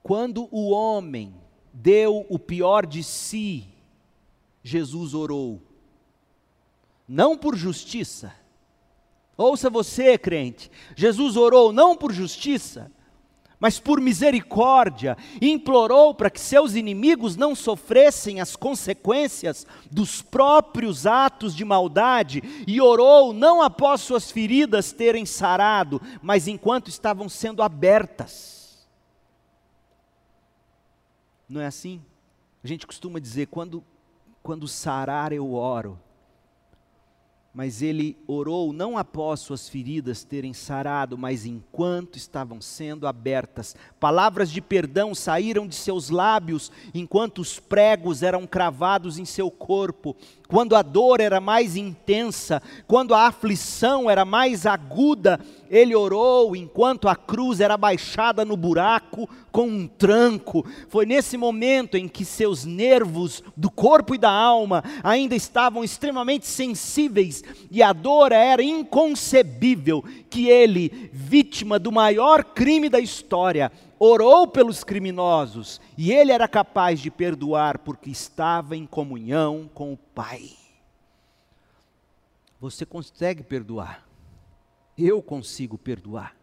[0.00, 1.34] Quando o homem
[1.72, 3.66] deu o pior de si,
[4.62, 5.60] Jesus orou.
[7.08, 8.32] Não por justiça.
[9.36, 10.70] Ouça você, crente.
[10.94, 12.92] Jesus orou não por justiça,
[13.60, 21.54] mas por misericórdia, implorou para que seus inimigos não sofressem as consequências dos próprios atos
[21.54, 28.88] de maldade, e orou não após suas feridas terem sarado, mas enquanto estavam sendo abertas.
[31.46, 32.00] Não é assim?
[32.64, 33.84] A gente costuma dizer: quando,
[34.42, 35.98] quando sarar, eu oro
[37.52, 43.74] mas ele orou não após suas feridas terem sarado, mas enquanto estavam sendo abertas.
[43.98, 50.16] Palavras de perdão saíram de seus lábios enquanto os pregos eram cravados em seu corpo.
[50.50, 55.38] Quando a dor era mais intensa, quando a aflição era mais aguda,
[55.70, 60.66] ele orou enquanto a cruz era baixada no buraco com um tranco.
[60.88, 66.48] Foi nesse momento em que seus nervos do corpo e da alma ainda estavam extremamente
[66.48, 73.70] sensíveis e a dor era inconcebível que ele, vítima do maior crime da história,
[74.02, 79.96] orou pelos criminosos e ele era capaz de perdoar porque estava em comunhão com o
[79.98, 80.52] Pai.
[82.58, 84.08] Você consegue perdoar?
[84.96, 86.34] Eu consigo perdoar.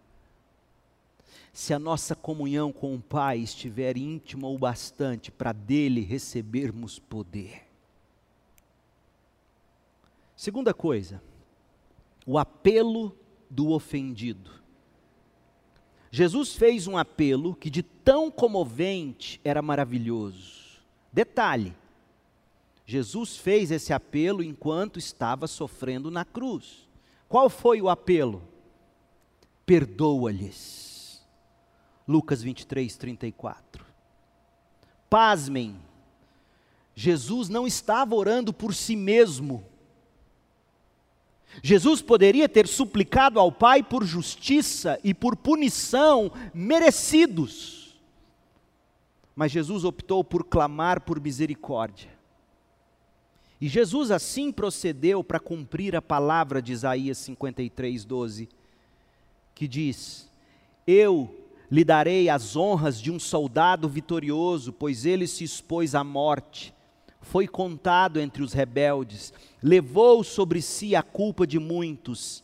[1.52, 7.64] Se a nossa comunhão com o Pai estiver íntima o bastante para dele recebermos poder.
[10.36, 11.20] Segunda coisa,
[12.24, 13.18] o apelo
[13.50, 14.57] do ofendido.
[16.18, 20.82] Jesus fez um apelo que, de tão comovente, era maravilhoso.
[21.14, 21.76] Detalhe:
[22.88, 26.90] Jesus fez esse apelo enquanto estava sofrendo na cruz.
[27.30, 28.42] Qual foi o apelo?
[29.64, 31.24] Perdoa-lhes.
[32.08, 33.86] Lucas 23, 34.
[35.08, 35.80] Pasmem,
[36.96, 39.64] Jesus não estava orando por si mesmo
[41.64, 47.98] Jesus poderia ter suplicado ao Pai por justiça e por punição merecidos,
[49.36, 52.10] mas Jesus optou por clamar por misericórdia.
[53.60, 58.50] E Jesus assim procedeu para cumprir a palavra de Isaías 53, 12,
[59.56, 60.30] que diz:
[60.86, 61.36] Eu
[61.70, 66.74] lhe darei as honras de um soldado vitorioso, pois ele se expôs à morte
[67.30, 72.44] foi contado entre os rebeldes, levou sobre si a culpa de muitos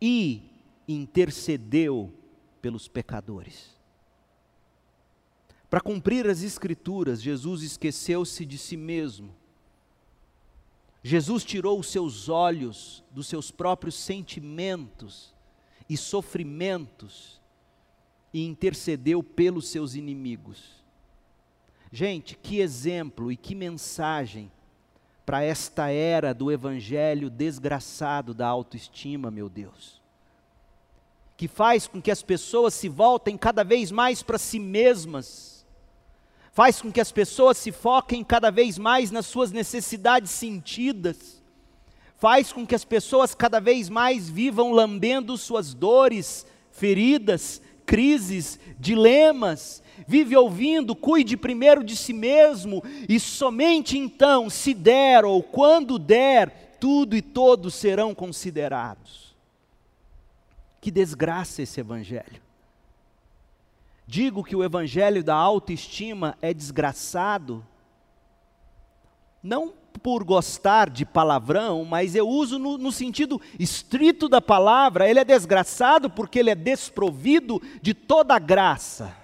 [0.00, 0.42] e
[0.86, 2.12] intercedeu
[2.60, 3.76] pelos pecadores.
[5.68, 9.34] Para cumprir as Escrituras, Jesus esqueceu-se de si mesmo.
[11.02, 15.34] Jesus tirou os seus olhos dos seus próprios sentimentos
[15.88, 17.40] e sofrimentos
[18.32, 20.81] e intercedeu pelos seus inimigos.
[21.92, 24.50] Gente, que exemplo e que mensagem
[25.26, 30.00] para esta era do evangelho desgraçado da autoestima, meu Deus.
[31.36, 35.66] Que faz com que as pessoas se voltem cada vez mais para si mesmas,
[36.50, 41.42] faz com que as pessoas se foquem cada vez mais nas suas necessidades sentidas,
[42.16, 49.81] faz com que as pessoas cada vez mais vivam lambendo suas dores, feridas, crises, dilemas,
[50.06, 56.76] vive ouvindo, cuide primeiro de si mesmo, e somente então, se der ou quando der,
[56.80, 59.36] tudo e todos serão considerados.
[60.80, 62.42] Que desgraça esse evangelho.
[64.06, 67.64] Digo que o evangelho da autoestima é desgraçado,
[69.42, 69.72] não
[70.02, 75.24] por gostar de palavrão, mas eu uso no, no, sentido estrito da palavra, ele é
[75.24, 79.21] desgraçado porque ele é desprovido de toda graça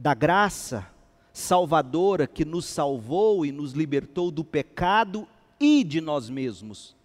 [0.00, 0.86] da graça
[1.30, 5.28] salvadora que nos salvou e nos libertou do pecado
[5.60, 6.96] e de nós mesmos.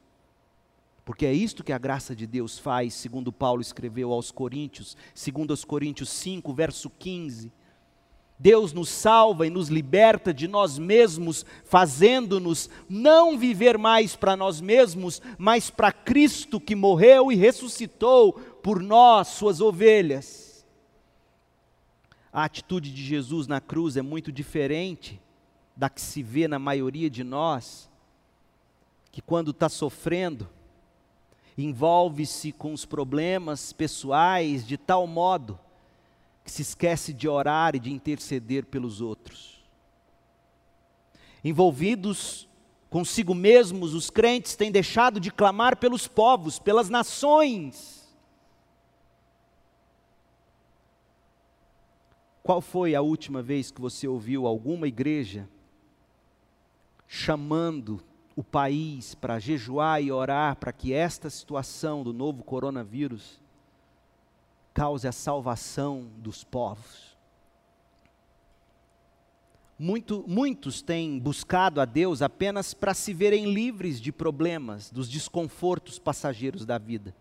[1.03, 5.51] Porque é isto que a graça de Deus faz, segundo Paulo escreveu aos Coríntios, segundo
[5.51, 7.51] aos Coríntios 5, verso 15.
[8.39, 14.61] Deus nos salva e nos liberta de nós mesmos, fazendo-nos não viver mais para nós
[14.61, 18.31] mesmos, mas para Cristo que morreu e ressuscitou
[18.63, 20.44] por nós, suas ovelhas
[22.35, 25.21] a atitude de Jesus na cruz é muito diferente
[25.73, 27.89] da que se vê na maioria de nós,
[29.09, 30.49] que quando está sofrendo,
[31.57, 35.57] envolve-se com os problemas pessoais de tal modo
[36.43, 39.63] que se esquece de orar e de interceder pelos outros.
[41.41, 42.49] Envolvidos
[42.89, 48.04] consigo mesmos, os crentes têm deixado de clamar pelos povos, pelas nações,
[52.45, 55.49] Qual foi a última vez que você ouviu alguma igreja
[57.07, 58.03] chamando
[58.35, 63.41] o país para jejuar e orar para que esta situação do novo coronavírus
[64.75, 67.17] cause a salvação dos povos?
[69.79, 75.97] Muito, muitos têm buscado a Deus apenas para se verem livres de problemas, dos desconfortos
[75.97, 77.11] passageiros da vida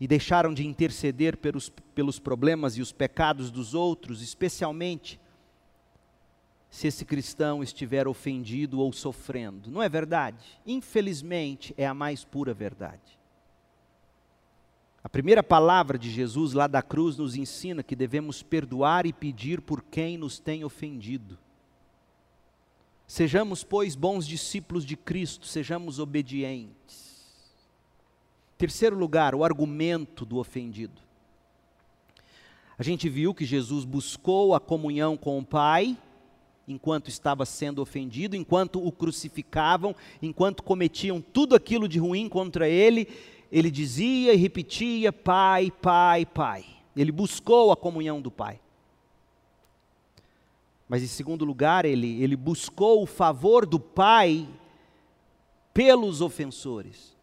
[0.00, 5.20] e deixaram de interceder pelos, pelos problemas e os pecados dos outros, especialmente
[6.70, 9.70] se esse cristão estiver ofendido ou sofrendo.
[9.70, 10.60] Não é verdade?
[10.66, 13.18] Infelizmente, é a mais pura verdade.
[15.02, 19.60] A primeira palavra de Jesus lá da cruz nos ensina que devemos perdoar e pedir
[19.62, 21.38] por quem nos tem ofendido.
[23.06, 27.07] Sejamos, pois, bons discípulos de Cristo, sejamos obedientes.
[28.58, 31.00] Terceiro lugar, o argumento do ofendido.
[32.76, 35.96] A gente viu que Jesus buscou a comunhão com o Pai,
[36.66, 43.08] enquanto estava sendo ofendido, enquanto o crucificavam, enquanto cometiam tudo aquilo de ruim contra ele,
[43.50, 46.64] ele dizia e repetia: Pai, Pai, Pai.
[46.96, 48.60] Ele buscou a comunhão do Pai.
[50.88, 54.48] Mas em segundo lugar, ele, ele buscou o favor do Pai
[55.72, 57.17] pelos ofensores.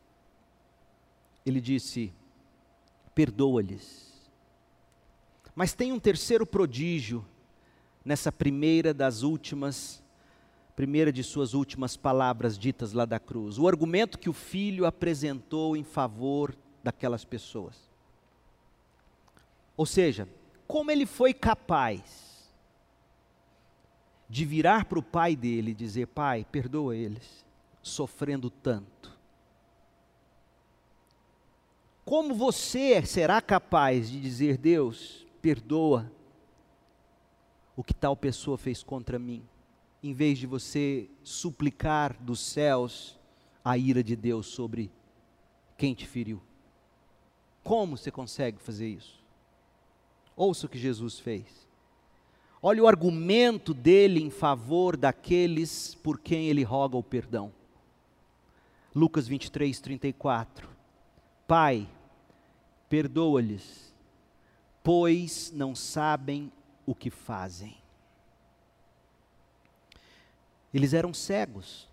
[1.45, 2.11] Ele disse:
[3.13, 4.05] perdoa-lhes.
[5.55, 7.25] Mas tem um terceiro prodígio
[8.03, 10.03] nessa primeira das últimas,
[10.75, 13.57] primeira de suas últimas palavras ditas lá da cruz.
[13.57, 17.89] O argumento que o filho apresentou em favor daquelas pessoas.
[19.77, 20.27] Ou seja,
[20.67, 22.25] como ele foi capaz
[24.29, 27.45] de virar para o pai dele e dizer: Pai, perdoa eles,
[27.81, 29.14] sofrendo tanto.
[32.05, 36.11] Como você será capaz de dizer: Deus, perdoa
[37.75, 39.43] o que tal pessoa fez contra mim,
[40.03, 43.17] em vez de você suplicar dos céus
[43.63, 44.91] a ira de Deus sobre
[45.75, 46.39] quem te feriu?
[47.63, 49.19] Como você consegue fazer isso?
[50.35, 51.65] Ouça o que Jesus fez.
[52.61, 57.51] Olha o argumento dele em favor daqueles por quem ele roga o perdão.
[58.93, 60.69] Lucas 23, 34.
[61.47, 61.87] Pai,
[62.89, 63.93] perdoa-lhes,
[64.83, 66.51] pois não sabem
[66.85, 67.77] o que fazem.
[70.73, 71.87] Eles eram cegos,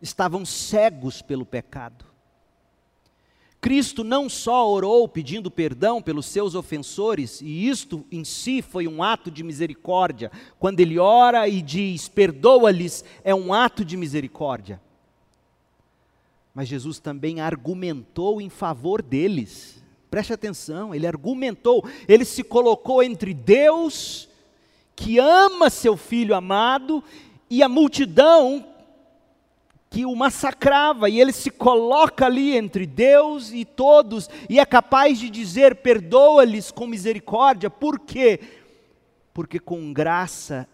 [0.00, 2.06] estavam cegos pelo pecado.
[3.60, 9.02] Cristo não só orou pedindo perdão pelos seus ofensores, e isto em si foi um
[9.02, 10.30] ato de misericórdia.
[10.58, 14.80] Quando ele ora e diz: "Perdoa-lhes", é um ato de misericórdia.
[16.54, 19.83] Mas Jesus também argumentou em favor deles.
[20.14, 24.28] Preste atenção, ele argumentou, ele se colocou entre Deus,
[24.94, 27.02] que ama seu filho amado,
[27.50, 28.64] e a multidão
[29.90, 35.18] que o massacrava, e ele se coloca ali entre Deus e todos, e é capaz
[35.18, 38.38] de dizer: perdoa-lhes com misericórdia, por quê?
[39.32, 40.68] Porque com graça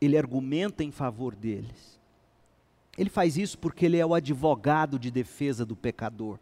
[0.00, 2.00] ele argumenta em favor deles.
[2.96, 6.38] Ele faz isso porque ele é o advogado de defesa do pecador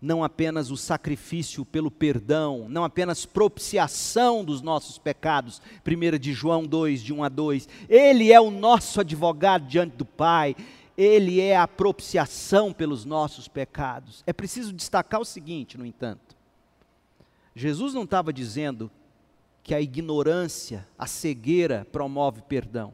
[0.00, 6.64] não apenas o sacrifício pelo perdão, não apenas propiciação dos nossos pecados, 1 de João
[6.64, 7.68] 2, de 1 a 2.
[7.88, 10.54] Ele é o nosso advogado diante do Pai,
[10.96, 14.22] ele é a propiciação pelos nossos pecados.
[14.26, 16.36] É preciso destacar o seguinte, no entanto:
[17.54, 18.90] Jesus não estava dizendo
[19.64, 22.92] que a ignorância, a cegueira promove perdão.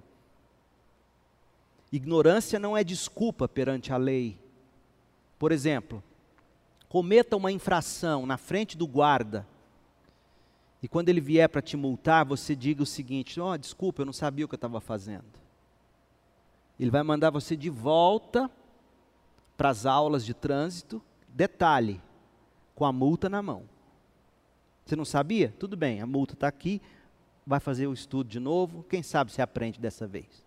[1.92, 4.36] Ignorância não é desculpa perante a lei.
[5.38, 6.02] Por exemplo,
[6.94, 9.44] cometa uma infração na frente do guarda,
[10.80, 14.12] e quando ele vier para te multar, você diga o seguinte: oh, desculpa, eu não
[14.12, 15.24] sabia o que eu estava fazendo.
[16.78, 18.48] Ele vai mandar você de volta
[19.56, 22.00] para as aulas de trânsito, detalhe,
[22.76, 23.64] com a multa na mão.
[24.86, 25.52] Você não sabia?
[25.58, 26.80] Tudo bem, a multa está aqui,
[27.44, 30.44] vai fazer o estudo de novo, quem sabe se aprende dessa vez.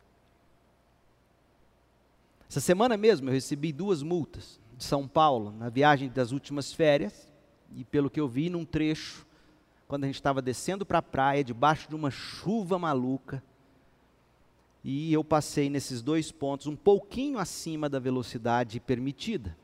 [2.49, 7.27] Essa semana mesmo eu recebi duas multas de São Paulo, na viagem das últimas férias,
[7.75, 9.25] e pelo que eu vi num trecho,
[9.87, 13.41] quando a gente estava descendo para a praia, debaixo de uma chuva maluca,
[14.83, 19.57] e eu passei nesses dois pontos um pouquinho acima da velocidade permitida.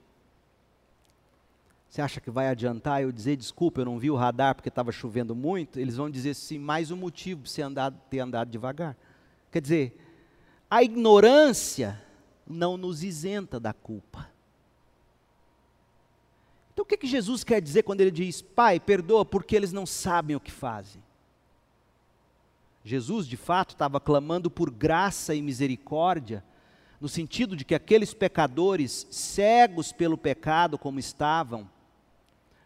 [1.88, 4.92] Você acha que vai adiantar eu dizer, desculpa, eu não vi o radar porque estava
[4.92, 5.80] chovendo muito?
[5.80, 8.98] Eles vão dizer sim, mais um motivo para você andar, ter andado devagar.
[9.52, 9.96] Quer dizer,
[10.70, 12.02] a ignorância
[12.48, 14.33] não nos isenta da culpa.
[16.74, 19.86] Então o que, que Jesus quer dizer quando ele diz, Pai, perdoa porque eles não
[19.86, 21.02] sabem o que fazem?
[22.84, 26.44] Jesus, de fato, estava clamando por graça e misericórdia,
[27.00, 31.70] no sentido de que aqueles pecadores, cegos pelo pecado como estavam,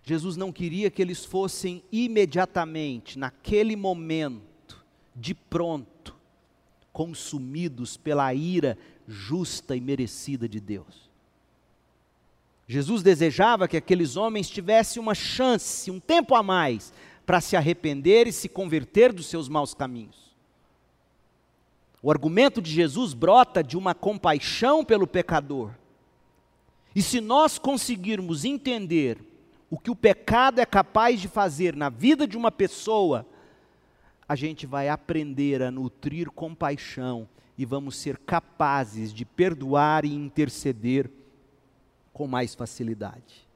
[0.03, 4.83] Jesus não queria que eles fossem imediatamente, naquele momento,
[5.13, 6.15] de pronto,
[6.93, 8.77] consumidos pela ira
[9.07, 11.06] justa e merecida de Deus.
[12.67, 16.93] Jesus desejava que aqueles homens tivessem uma chance, um tempo a mais,
[17.25, 20.35] para se arrepender e se converter dos seus maus caminhos.
[22.01, 25.71] O argumento de Jesus brota de uma compaixão pelo pecador.
[26.93, 29.17] E se nós conseguirmos entender
[29.69, 33.25] o que o pecado é capaz de fazer na vida de uma pessoa,
[34.27, 41.09] a gente vai aprender a nutrir compaixão e vamos ser capazes de perdoar e interceder
[42.17, 43.47] com mais facilidade.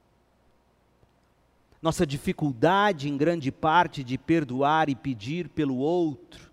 [1.82, 6.52] Nossa dificuldade, em grande parte, de perdoar e pedir pelo outro,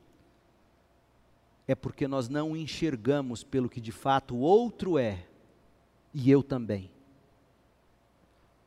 [1.67, 5.27] é porque nós não enxergamos pelo que de fato o outro é,
[6.15, 6.91] e eu também.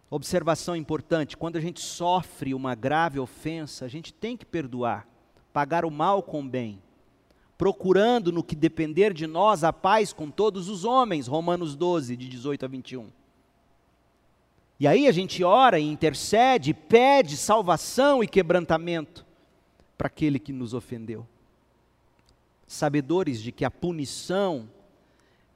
[0.07, 5.07] Observação importante: quando a gente sofre uma grave ofensa, a gente tem que perdoar,
[5.51, 6.79] pagar o mal com o bem,
[7.57, 11.25] procurando no que depender de nós a paz com todos os homens.
[11.25, 13.20] Romanos 12, de 18 a 21.
[14.81, 19.23] E aí a gente ora e intercede, pede salvação e quebrantamento
[19.95, 21.25] para aquele que nos ofendeu
[22.71, 24.69] sabedores de que a punição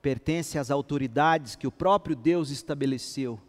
[0.01, 3.39] pertence às autoridades que o próprio Deus estabeleceu.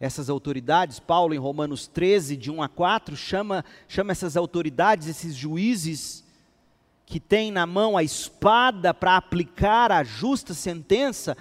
[0.00, 5.36] Essas autoridades, Paulo em Romanos 13, de 1 a 4, chama, chama essas autoridades, esses
[5.36, 6.24] juízes,
[7.06, 11.36] que têm na mão a espada para aplicar a justa sentença,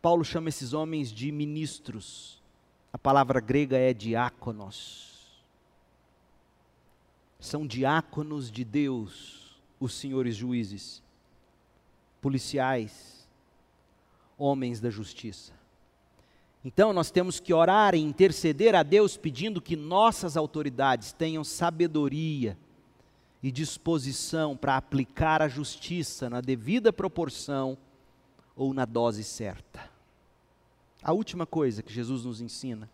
[0.00, 2.37] Paulo chama esses homens de ministros.
[2.92, 5.42] A palavra grega é diáconos.
[7.38, 11.02] São diáconos de Deus os senhores juízes,
[12.20, 13.28] policiais,
[14.36, 15.52] homens da justiça.
[16.64, 22.58] Então nós temos que orar e interceder a Deus pedindo que nossas autoridades tenham sabedoria
[23.42, 27.78] e disposição para aplicar a justiça na devida proporção
[28.56, 29.97] ou na dose certa.
[31.02, 32.90] A última coisa que Jesus nos ensina,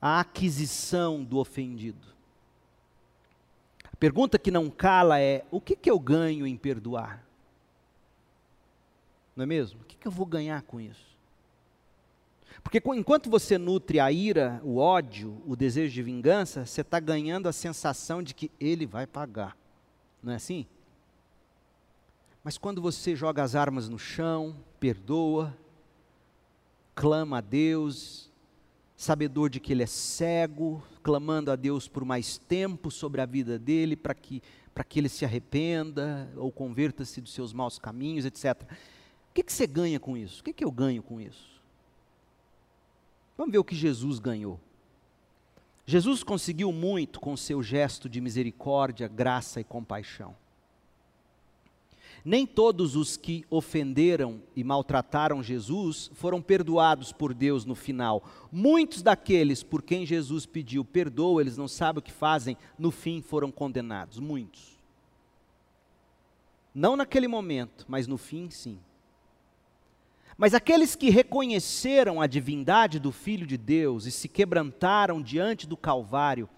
[0.00, 2.06] a aquisição do ofendido.
[3.84, 7.24] A pergunta que não cala é: o que, que eu ganho em perdoar?
[9.34, 9.80] Não é mesmo?
[9.80, 11.06] O que, que eu vou ganhar com isso?
[12.62, 17.48] Porque enquanto você nutre a ira, o ódio, o desejo de vingança, você está ganhando
[17.48, 19.56] a sensação de que ele vai pagar.
[20.22, 20.66] Não é assim?
[22.42, 25.56] Mas quando você joga as armas no chão, perdoa,
[26.96, 28.32] clama a Deus,
[28.96, 33.58] sabedor de que ele é cego, clamando a Deus por mais tempo sobre a vida
[33.58, 34.42] dele, para que,
[34.88, 38.62] que ele se arrependa ou converta-se dos seus maus caminhos, etc.
[39.30, 40.40] O que, que você ganha com isso?
[40.40, 41.62] O que, que eu ganho com isso?
[43.36, 44.58] Vamos ver o que Jesus ganhou.
[45.84, 50.34] Jesus conseguiu muito com seu gesto de misericórdia, graça e compaixão.
[52.26, 58.24] Nem todos os que ofenderam e maltrataram Jesus foram perdoados por Deus no final.
[58.50, 63.22] Muitos daqueles por quem Jesus pediu perdoa, eles não sabem o que fazem, no fim
[63.22, 64.18] foram condenados.
[64.18, 64.76] Muitos.
[66.74, 68.80] Não naquele momento, mas no fim, sim.
[70.36, 75.76] Mas aqueles que reconheceram a divindade do Filho de Deus e se quebrantaram diante do
[75.76, 76.48] Calvário,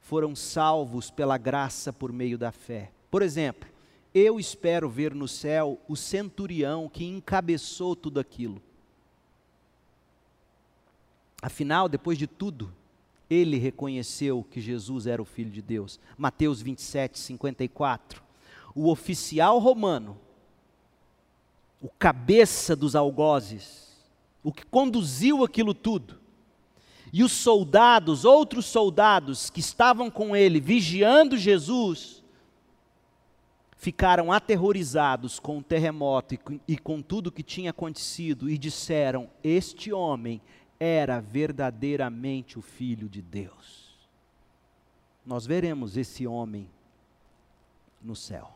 [0.00, 2.90] foram salvos pela graça por meio da fé.
[3.10, 3.73] Por exemplo,
[4.14, 8.62] eu espero ver no céu o centurião que encabeçou tudo aquilo.
[11.42, 12.72] Afinal, depois de tudo,
[13.28, 15.98] ele reconheceu que Jesus era o Filho de Deus.
[16.16, 18.22] Mateus 27, 54.
[18.74, 20.16] O oficial romano,
[21.82, 23.88] o cabeça dos algozes,
[24.42, 26.20] o que conduziu aquilo tudo,
[27.12, 32.13] e os soldados, outros soldados que estavam com ele, vigiando Jesus,
[33.84, 36.34] ficaram aterrorizados com o terremoto
[36.66, 40.40] e com, tudo que tinha acontecido e disseram: Este homem
[40.80, 43.94] era verdadeiramente o Filho de Deus.
[45.24, 46.70] Nós veremos esse homem
[48.02, 48.54] no céu.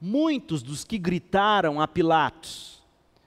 [0.00, 2.80] Muitos dos que gritaram a Pilatos,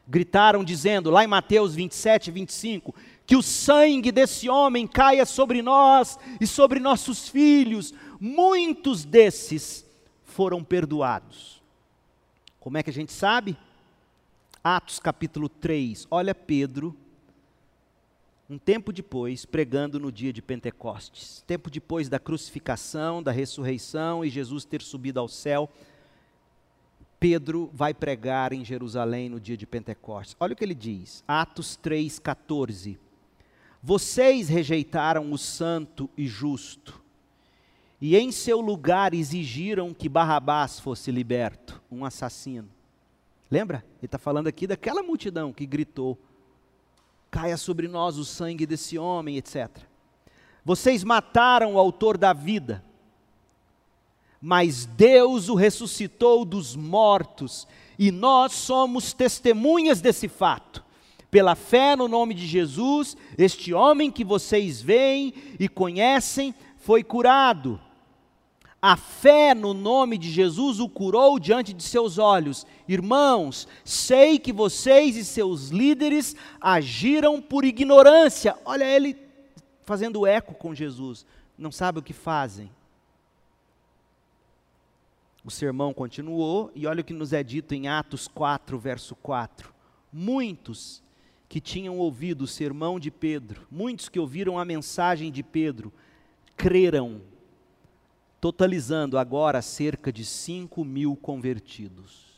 [0.07, 2.95] gritaram dizendo, lá em Mateus 27, 25,
[3.25, 7.93] que o sangue desse homem caia sobre nós e sobre nossos filhos.
[8.19, 9.85] Muitos desses
[10.23, 11.61] foram perdoados.
[12.59, 13.57] Como é que a gente sabe?
[14.63, 16.07] Atos capítulo 3.
[16.11, 16.95] Olha Pedro,
[18.49, 21.43] um tempo depois, pregando no dia de Pentecostes.
[21.45, 25.69] Tempo depois da crucificação, da ressurreição e Jesus ter subido ao céu.
[27.19, 30.35] Pedro vai pregar em Jerusalém no dia de Pentecostes.
[30.39, 31.23] Olha o que ele diz.
[31.27, 32.97] Atos 3, 14.
[33.83, 37.01] Vocês rejeitaram o santo e justo,
[38.01, 42.69] e em seu lugar exigiram que Barrabás fosse liberto, um assassino.
[43.51, 43.83] Lembra?
[43.97, 46.17] Ele está falando aqui daquela multidão que gritou:
[47.29, 49.69] caia sobre nós o sangue desse homem, etc.
[50.63, 52.83] Vocês mataram o autor da vida,
[54.41, 60.85] mas Deus o ressuscitou dos mortos, e nós somos testemunhas desse fato.
[61.29, 67.79] Pela fé no nome de Jesus, este homem que vocês veem e conhecem foi curado.
[68.81, 72.65] A fé no nome de Jesus o curou diante de seus olhos.
[72.87, 78.57] Irmãos, sei que vocês e seus líderes agiram por ignorância.
[78.63, 79.17] Olha ele
[79.83, 81.25] fazendo eco com Jesus.
[81.57, 82.71] Não sabe o que fazem.
[85.43, 89.73] O sermão continuou e olha o que nos é dito em Atos 4, verso 4.
[90.11, 91.03] Muitos
[91.49, 95.91] que tinham ouvido o sermão de Pedro, muitos que ouviram a mensagem de Pedro,
[96.55, 97.21] creram
[98.39, 102.29] totalizando agora cerca de 5 mil convertidos.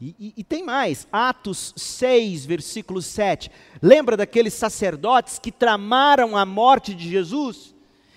[0.00, 3.50] E, e, e, tem mais, Atos 6, versículo 7.
[3.80, 7.74] Lembra daqueles sacerdotes que tramaram a morte de Jesus?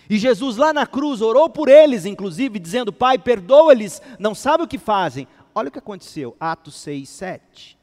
[0.10, 4.68] E Jesus lá na cruz orou por eles, inclusive, dizendo: Pai, perdoa-lhes, não sabe o
[4.68, 5.26] que fazem.
[5.56, 7.78] Olha o que aconteceu, Atos 6, 7.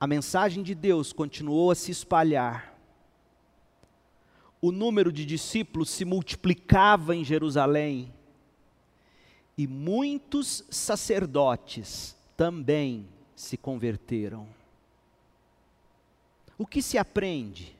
[0.00, 2.71] A mensagem de Deus continuou a se espalhar
[4.62, 8.14] o número de discípulos se multiplicava em Jerusalém
[9.58, 14.46] e muitos sacerdotes também se converteram.
[16.56, 17.76] O que se aprende?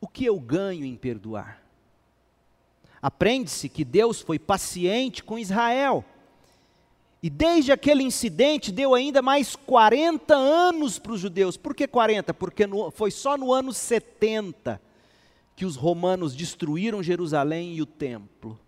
[0.00, 1.60] O que eu ganho em perdoar?
[3.02, 6.04] Aprende-se que Deus foi paciente com Israel.
[7.20, 11.56] E desde aquele incidente deu ainda mais 40 anos para os judeus.
[11.56, 12.32] Por que 40?
[12.32, 14.85] Porque no, foi só no ano 70
[15.56, 18.60] que os romanos destruíram Jerusalém e o templo.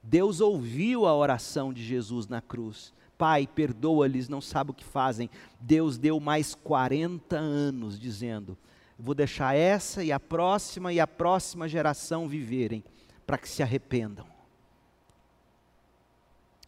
[0.00, 2.94] Deus ouviu a oração de Jesus na cruz.
[3.18, 5.28] Pai, perdoa-lhes, não sabe o que fazem.
[5.60, 8.56] Deus deu mais 40 anos dizendo:
[8.96, 12.84] Vou deixar essa e a próxima e a próxima geração viverem,
[13.26, 14.24] para que se arrependam.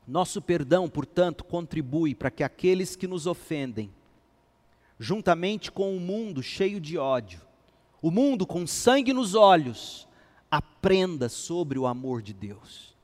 [0.04, 3.92] Nosso perdão, portanto, contribui para que aqueles que nos ofendem,
[4.98, 7.40] juntamente com o mundo cheio de ódio,
[8.02, 10.08] o mundo com sangue nos olhos,
[10.50, 12.94] aprenda sobre o amor de Deus.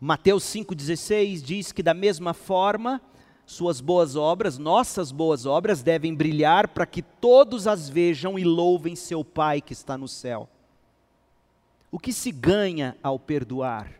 [0.00, 3.02] Mateus 5,16 diz que, da mesma forma,
[3.44, 8.94] suas boas obras, nossas boas obras, devem brilhar para que todos as vejam e louvem
[8.94, 10.48] seu Pai que está no céu.
[11.90, 13.92] O que se ganha ao perdoar?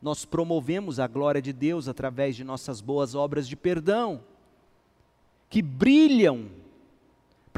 [0.00, 4.22] Nós promovemos a glória de Deus através de nossas boas obras de perdão,
[5.50, 6.48] que brilham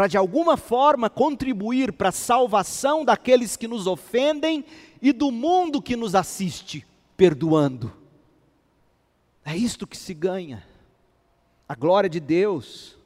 [0.00, 4.64] para de alguma forma contribuir para a salvação daqueles que nos ofendem
[5.02, 6.86] e do mundo que nos assiste,
[7.18, 7.92] perdoando.
[9.44, 10.66] É isto que se ganha.
[11.68, 12.96] A glória de Deus.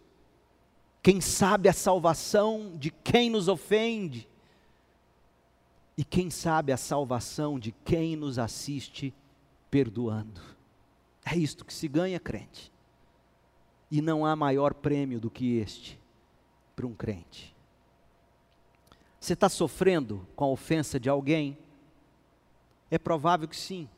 [1.03, 4.29] Quem sabe a salvação de quem nos ofende.
[5.99, 9.13] E quem sabe a salvação de quem nos assiste
[9.69, 10.41] perdoando.
[11.27, 12.71] É isto que se ganha, crente.
[13.91, 16.04] E não há maior prêmio do que este
[16.75, 17.55] para um crente.
[19.21, 21.57] Você está sofrendo com a ofensa de alguém?
[22.91, 23.89] É provável que sim.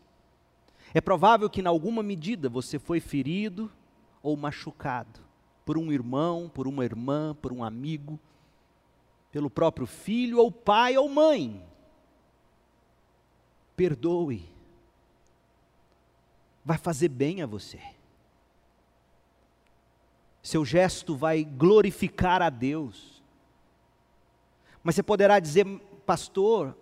[0.94, 3.70] É provável que, em alguma medida, você foi ferido
[4.22, 5.20] ou machucado
[5.64, 8.20] por um irmão, por uma irmã, por um amigo,
[9.32, 11.60] pelo próprio filho, ou pai ou mãe.
[13.74, 14.48] Perdoe.
[16.64, 17.95] Vai fazer bem a você
[20.46, 23.20] seu gesto vai glorificar a Deus.
[24.80, 25.66] Mas você poderá dizer,
[26.06, 26.76] pastor,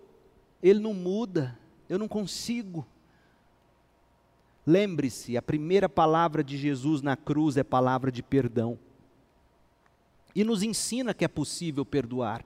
[0.61, 1.57] ele não muda,
[1.89, 2.85] eu não consigo.
[4.67, 8.77] Lembre-se, a primeira palavra de Jesus na cruz é palavra de perdão.
[10.35, 12.45] E nos ensina que é possível perdoar,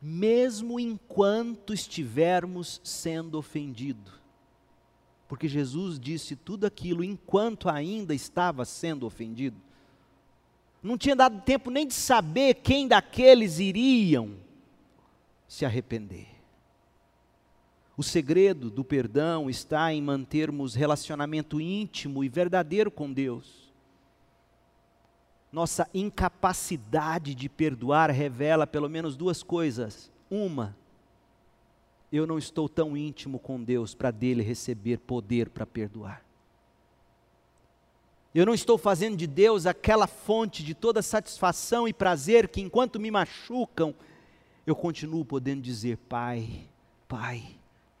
[0.00, 4.14] mesmo enquanto estivermos sendo ofendidos.
[5.28, 9.63] Porque Jesus disse tudo aquilo enquanto ainda estava sendo ofendido
[10.84, 14.36] não tinha dado tempo nem de saber quem daqueles iriam
[15.48, 16.28] se arrepender.
[17.96, 23.72] O segredo do perdão está em mantermos relacionamento íntimo e verdadeiro com Deus.
[25.50, 30.10] Nossa incapacidade de perdoar revela pelo menos duas coisas.
[30.28, 30.76] Uma,
[32.12, 36.23] eu não estou tão íntimo com Deus para dele receber poder para perdoar.
[38.34, 42.98] Eu não estou fazendo de Deus aquela fonte de toda satisfação e prazer que, enquanto
[42.98, 43.94] me machucam,
[44.66, 46.68] eu continuo podendo dizer: Pai,
[47.06, 47.44] Pai,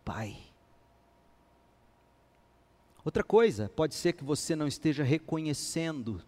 [0.04, 0.36] Pai.
[3.04, 6.20] Outra coisa, pode ser que você não esteja reconhecendo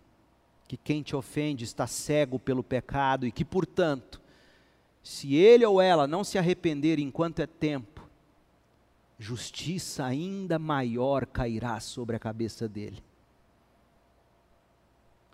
[0.69, 4.21] que quem te ofende está cego pelo pecado e que, portanto,
[5.03, 8.09] se ele ou ela não se arrepender enquanto é tempo,
[9.19, 13.03] justiça ainda maior cairá sobre a cabeça dele.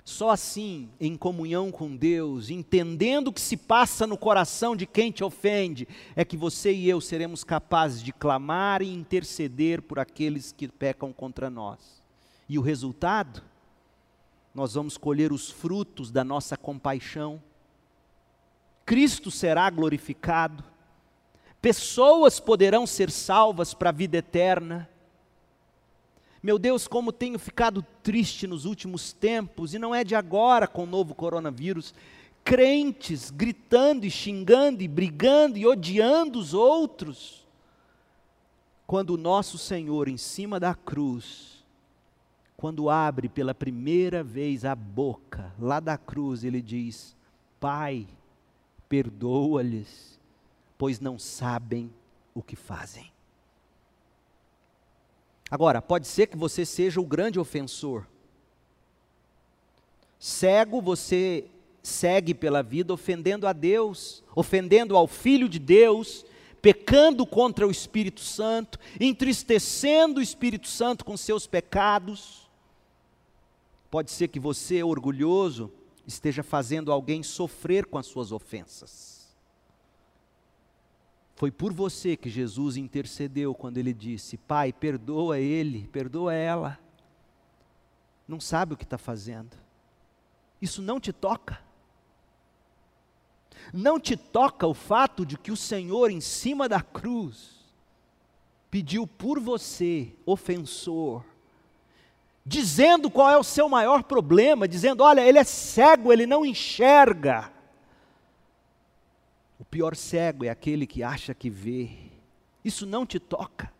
[0.04, 5.12] Só assim, em comunhão com Deus, entendendo o que se passa no coração de quem
[5.12, 5.86] te ofende,
[6.16, 11.12] é que você e eu seremos capazes de clamar e interceder por aqueles que pecam
[11.12, 12.02] contra nós.
[12.48, 13.42] E o resultado?
[14.52, 17.40] Nós vamos colher os frutos da nossa compaixão.
[18.84, 20.64] Cristo será glorificado.
[21.60, 24.90] Pessoas poderão ser salvas para a vida eterna
[26.42, 30.82] meu Deus, como tenho ficado triste nos últimos tempos, e não é de agora com
[30.82, 31.94] o novo coronavírus.
[32.42, 37.46] Crentes gritando e xingando e brigando e odiando os outros.
[38.84, 41.64] Quando o nosso Senhor, em cima da cruz,
[42.56, 47.16] quando abre pela primeira vez a boca, lá da cruz, ele diz:
[47.60, 48.08] Pai,
[48.88, 50.18] perdoa-lhes,
[50.76, 51.88] pois não sabem
[52.34, 53.11] o que fazem.
[55.52, 58.06] Agora, pode ser que você seja o grande ofensor.
[60.18, 61.44] Cego, você
[61.82, 66.24] segue pela vida ofendendo a Deus, ofendendo ao Filho de Deus,
[66.62, 72.48] pecando contra o Espírito Santo, entristecendo o Espírito Santo com seus pecados.
[73.90, 75.70] Pode ser que você, orgulhoso,
[76.06, 79.11] esteja fazendo alguém sofrer com as suas ofensas.
[81.42, 86.78] Foi por você que Jesus intercedeu quando ele disse: Pai, perdoa ele, perdoa ela.
[88.28, 89.50] Não sabe o que está fazendo.
[90.60, 91.60] Isso não te toca.
[93.72, 97.56] Não te toca o fato de que o Senhor, em cima da cruz,
[98.70, 101.24] pediu por você, ofensor,
[102.46, 107.50] dizendo qual é o seu maior problema, dizendo: olha, ele é cego, ele não enxerga.
[109.62, 111.90] O pior cego é aquele que acha que vê.
[112.64, 113.72] Isso não te toca.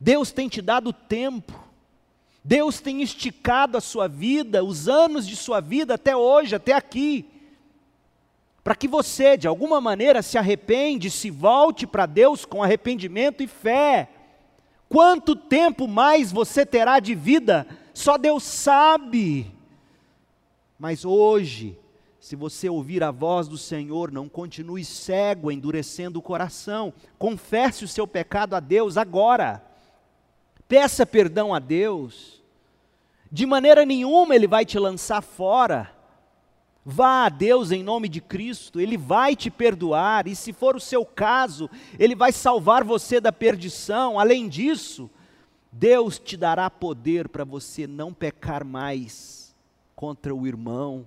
[0.00, 1.52] Deus tem te dado tempo.
[2.42, 7.28] Deus tem esticado a sua vida, os anos de sua vida até hoje, até aqui,
[8.62, 13.46] para que você, de alguma maneira, se arrepende, se volte para Deus com arrependimento e
[13.46, 14.08] fé.
[14.88, 19.52] Quanto tempo mais você terá de vida, só Deus sabe.
[20.78, 21.78] Mas hoje,
[22.24, 26.90] se você ouvir a voz do Senhor, não continue cego, endurecendo o coração.
[27.18, 29.62] Confesse o seu pecado a Deus agora.
[30.66, 32.42] Peça perdão a Deus.
[33.30, 35.94] De maneira nenhuma Ele vai te lançar fora.
[36.82, 40.80] Vá a Deus em nome de Cristo, Ele vai te perdoar, e se for o
[40.80, 41.68] seu caso,
[41.98, 44.18] Ele vai salvar você da perdição.
[44.18, 45.10] Além disso,
[45.70, 49.54] Deus te dará poder para você não pecar mais
[49.94, 51.06] contra o irmão,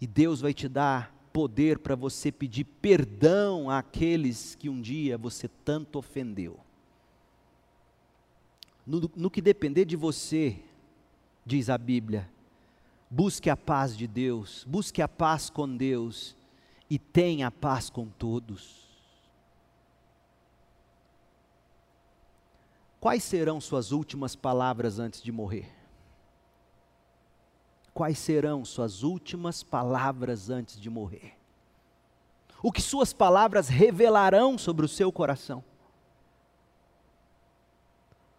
[0.00, 5.48] e Deus vai te dar poder para você pedir perdão àqueles que um dia você
[5.48, 6.58] tanto ofendeu.
[8.86, 10.58] No, no que depender de você,
[11.44, 12.28] diz a Bíblia,
[13.10, 16.36] busque a paz de Deus, busque a paz com Deus
[16.88, 18.88] e tenha paz com todos.
[23.00, 25.77] Quais serão suas últimas palavras antes de morrer?
[27.98, 31.36] Quais serão suas últimas palavras antes de morrer.
[32.62, 35.64] O que suas palavras revelarão sobre o seu coração.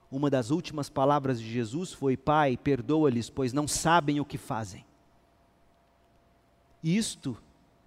[0.10, 4.86] Uma das últimas palavras de Jesus foi: Pai, perdoa-lhes, pois não sabem o que fazem.
[6.82, 7.38] Isto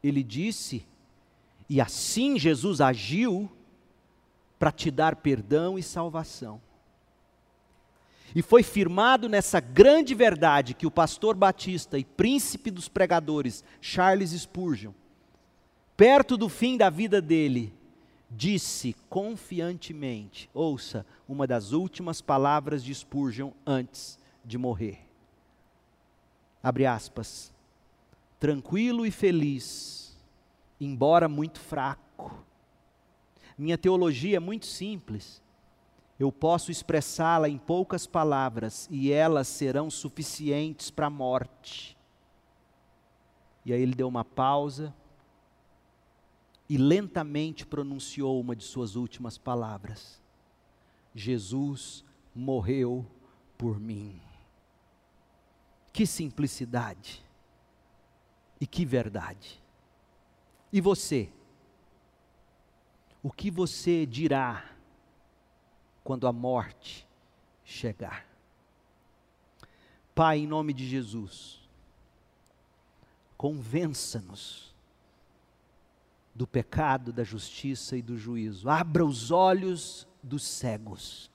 [0.02, 0.86] ele disse,
[1.70, 3.50] e assim Jesus agiu
[4.58, 6.60] para te dar perdão e salvação.
[8.34, 14.30] E foi firmado nessa grande verdade que o pastor batista e príncipe dos pregadores, Charles
[14.30, 14.92] Spurgeon,
[15.96, 17.74] perto do fim da vida dele,
[18.30, 25.06] disse confiantemente: ouça uma das últimas palavras de Spurgeon antes de morrer.
[26.62, 27.52] Abre aspas.
[28.40, 30.16] Tranquilo e feliz,
[30.80, 32.44] embora muito fraco.
[33.56, 35.41] Minha teologia é muito simples
[36.18, 41.96] eu posso expressá-la em poucas palavras e elas serão suficientes para a morte.
[43.64, 44.94] E aí ele deu uma pausa
[46.68, 50.22] e lentamente pronunciou uma de suas últimas palavras:
[51.14, 52.04] Jesus
[52.34, 53.06] morreu
[53.58, 54.20] por mim.
[55.92, 57.22] Que simplicidade
[58.60, 59.60] e que verdade.
[60.72, 61.30] E você?
[63.22, 64.71] O que você dirá
[66.02, 67.06] quando a morte
[67.64, 68.26] chegar.
[70.14, 71.60] Pai, em nome de Jesus,
[73.36, 74.74] convença-nos
[76.34, 78.68] do pecado, da justiça e do juízo.
[78.68, 81.32] Abra os olhos dos cegos.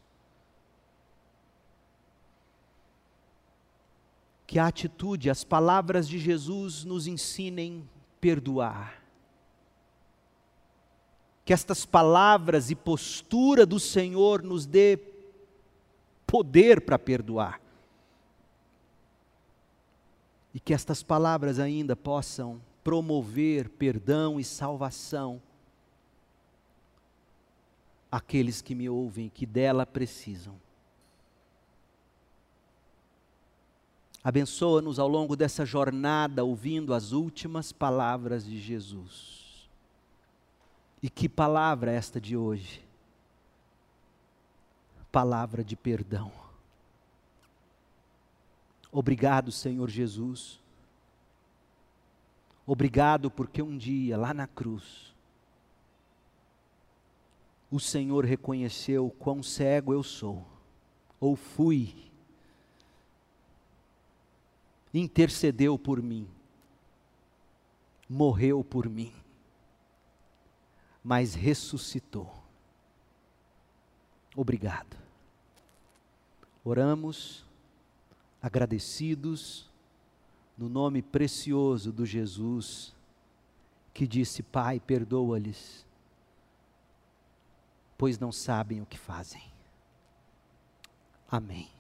[4.48, 7.88] que a atitude, as palavras de Jesus nos ensinem
[8.22, 9.04] perdoar.
[11.48, 15.00] Que estas palavras e postura do Senhor nos dê
[16.26, 17.62] poder para perdoar.
[20.54, 25.42] E que estas palavras ainda possam promover perdão e salvação
[28.12, 30.60] àqueles que me ouvem, que dela precisam.
[34.22, 39.37] Abençoa-nos ao longo dessa jornada, ouvindo as últimas palavras de Jesus.
[41.02, 42.84] E que palavra esta de hoje?
[45.12, 46.32] Palavra de perdão.
[48.92, 50.60] Obrigado, Senhor Jesus.
[52.66, 55.14] Obrigado porque um dia, lá na cruz,
[57.72, 60.46] o Senhor reconheceu quão cego eu sou,
[61.20, 62.08] ou fui
[64.94, 66.28] intercedeu por mim,
[68.10, 69.14] morreu por mim,
[71.08, 72.30] mas ressuscitou.
[74.36, 74.98] Obrigado.
[76.66, 77.46] Oramos
[78.42, 79.72] agradecidos
[80.58, 82.94] no nome precioso do Jesus
[83.94, 85.86] que disse: Pai, perdoa-lhes,
[87.98, 89.50] pois não sabem o que fazem.
[91.32, 91.77] Amém.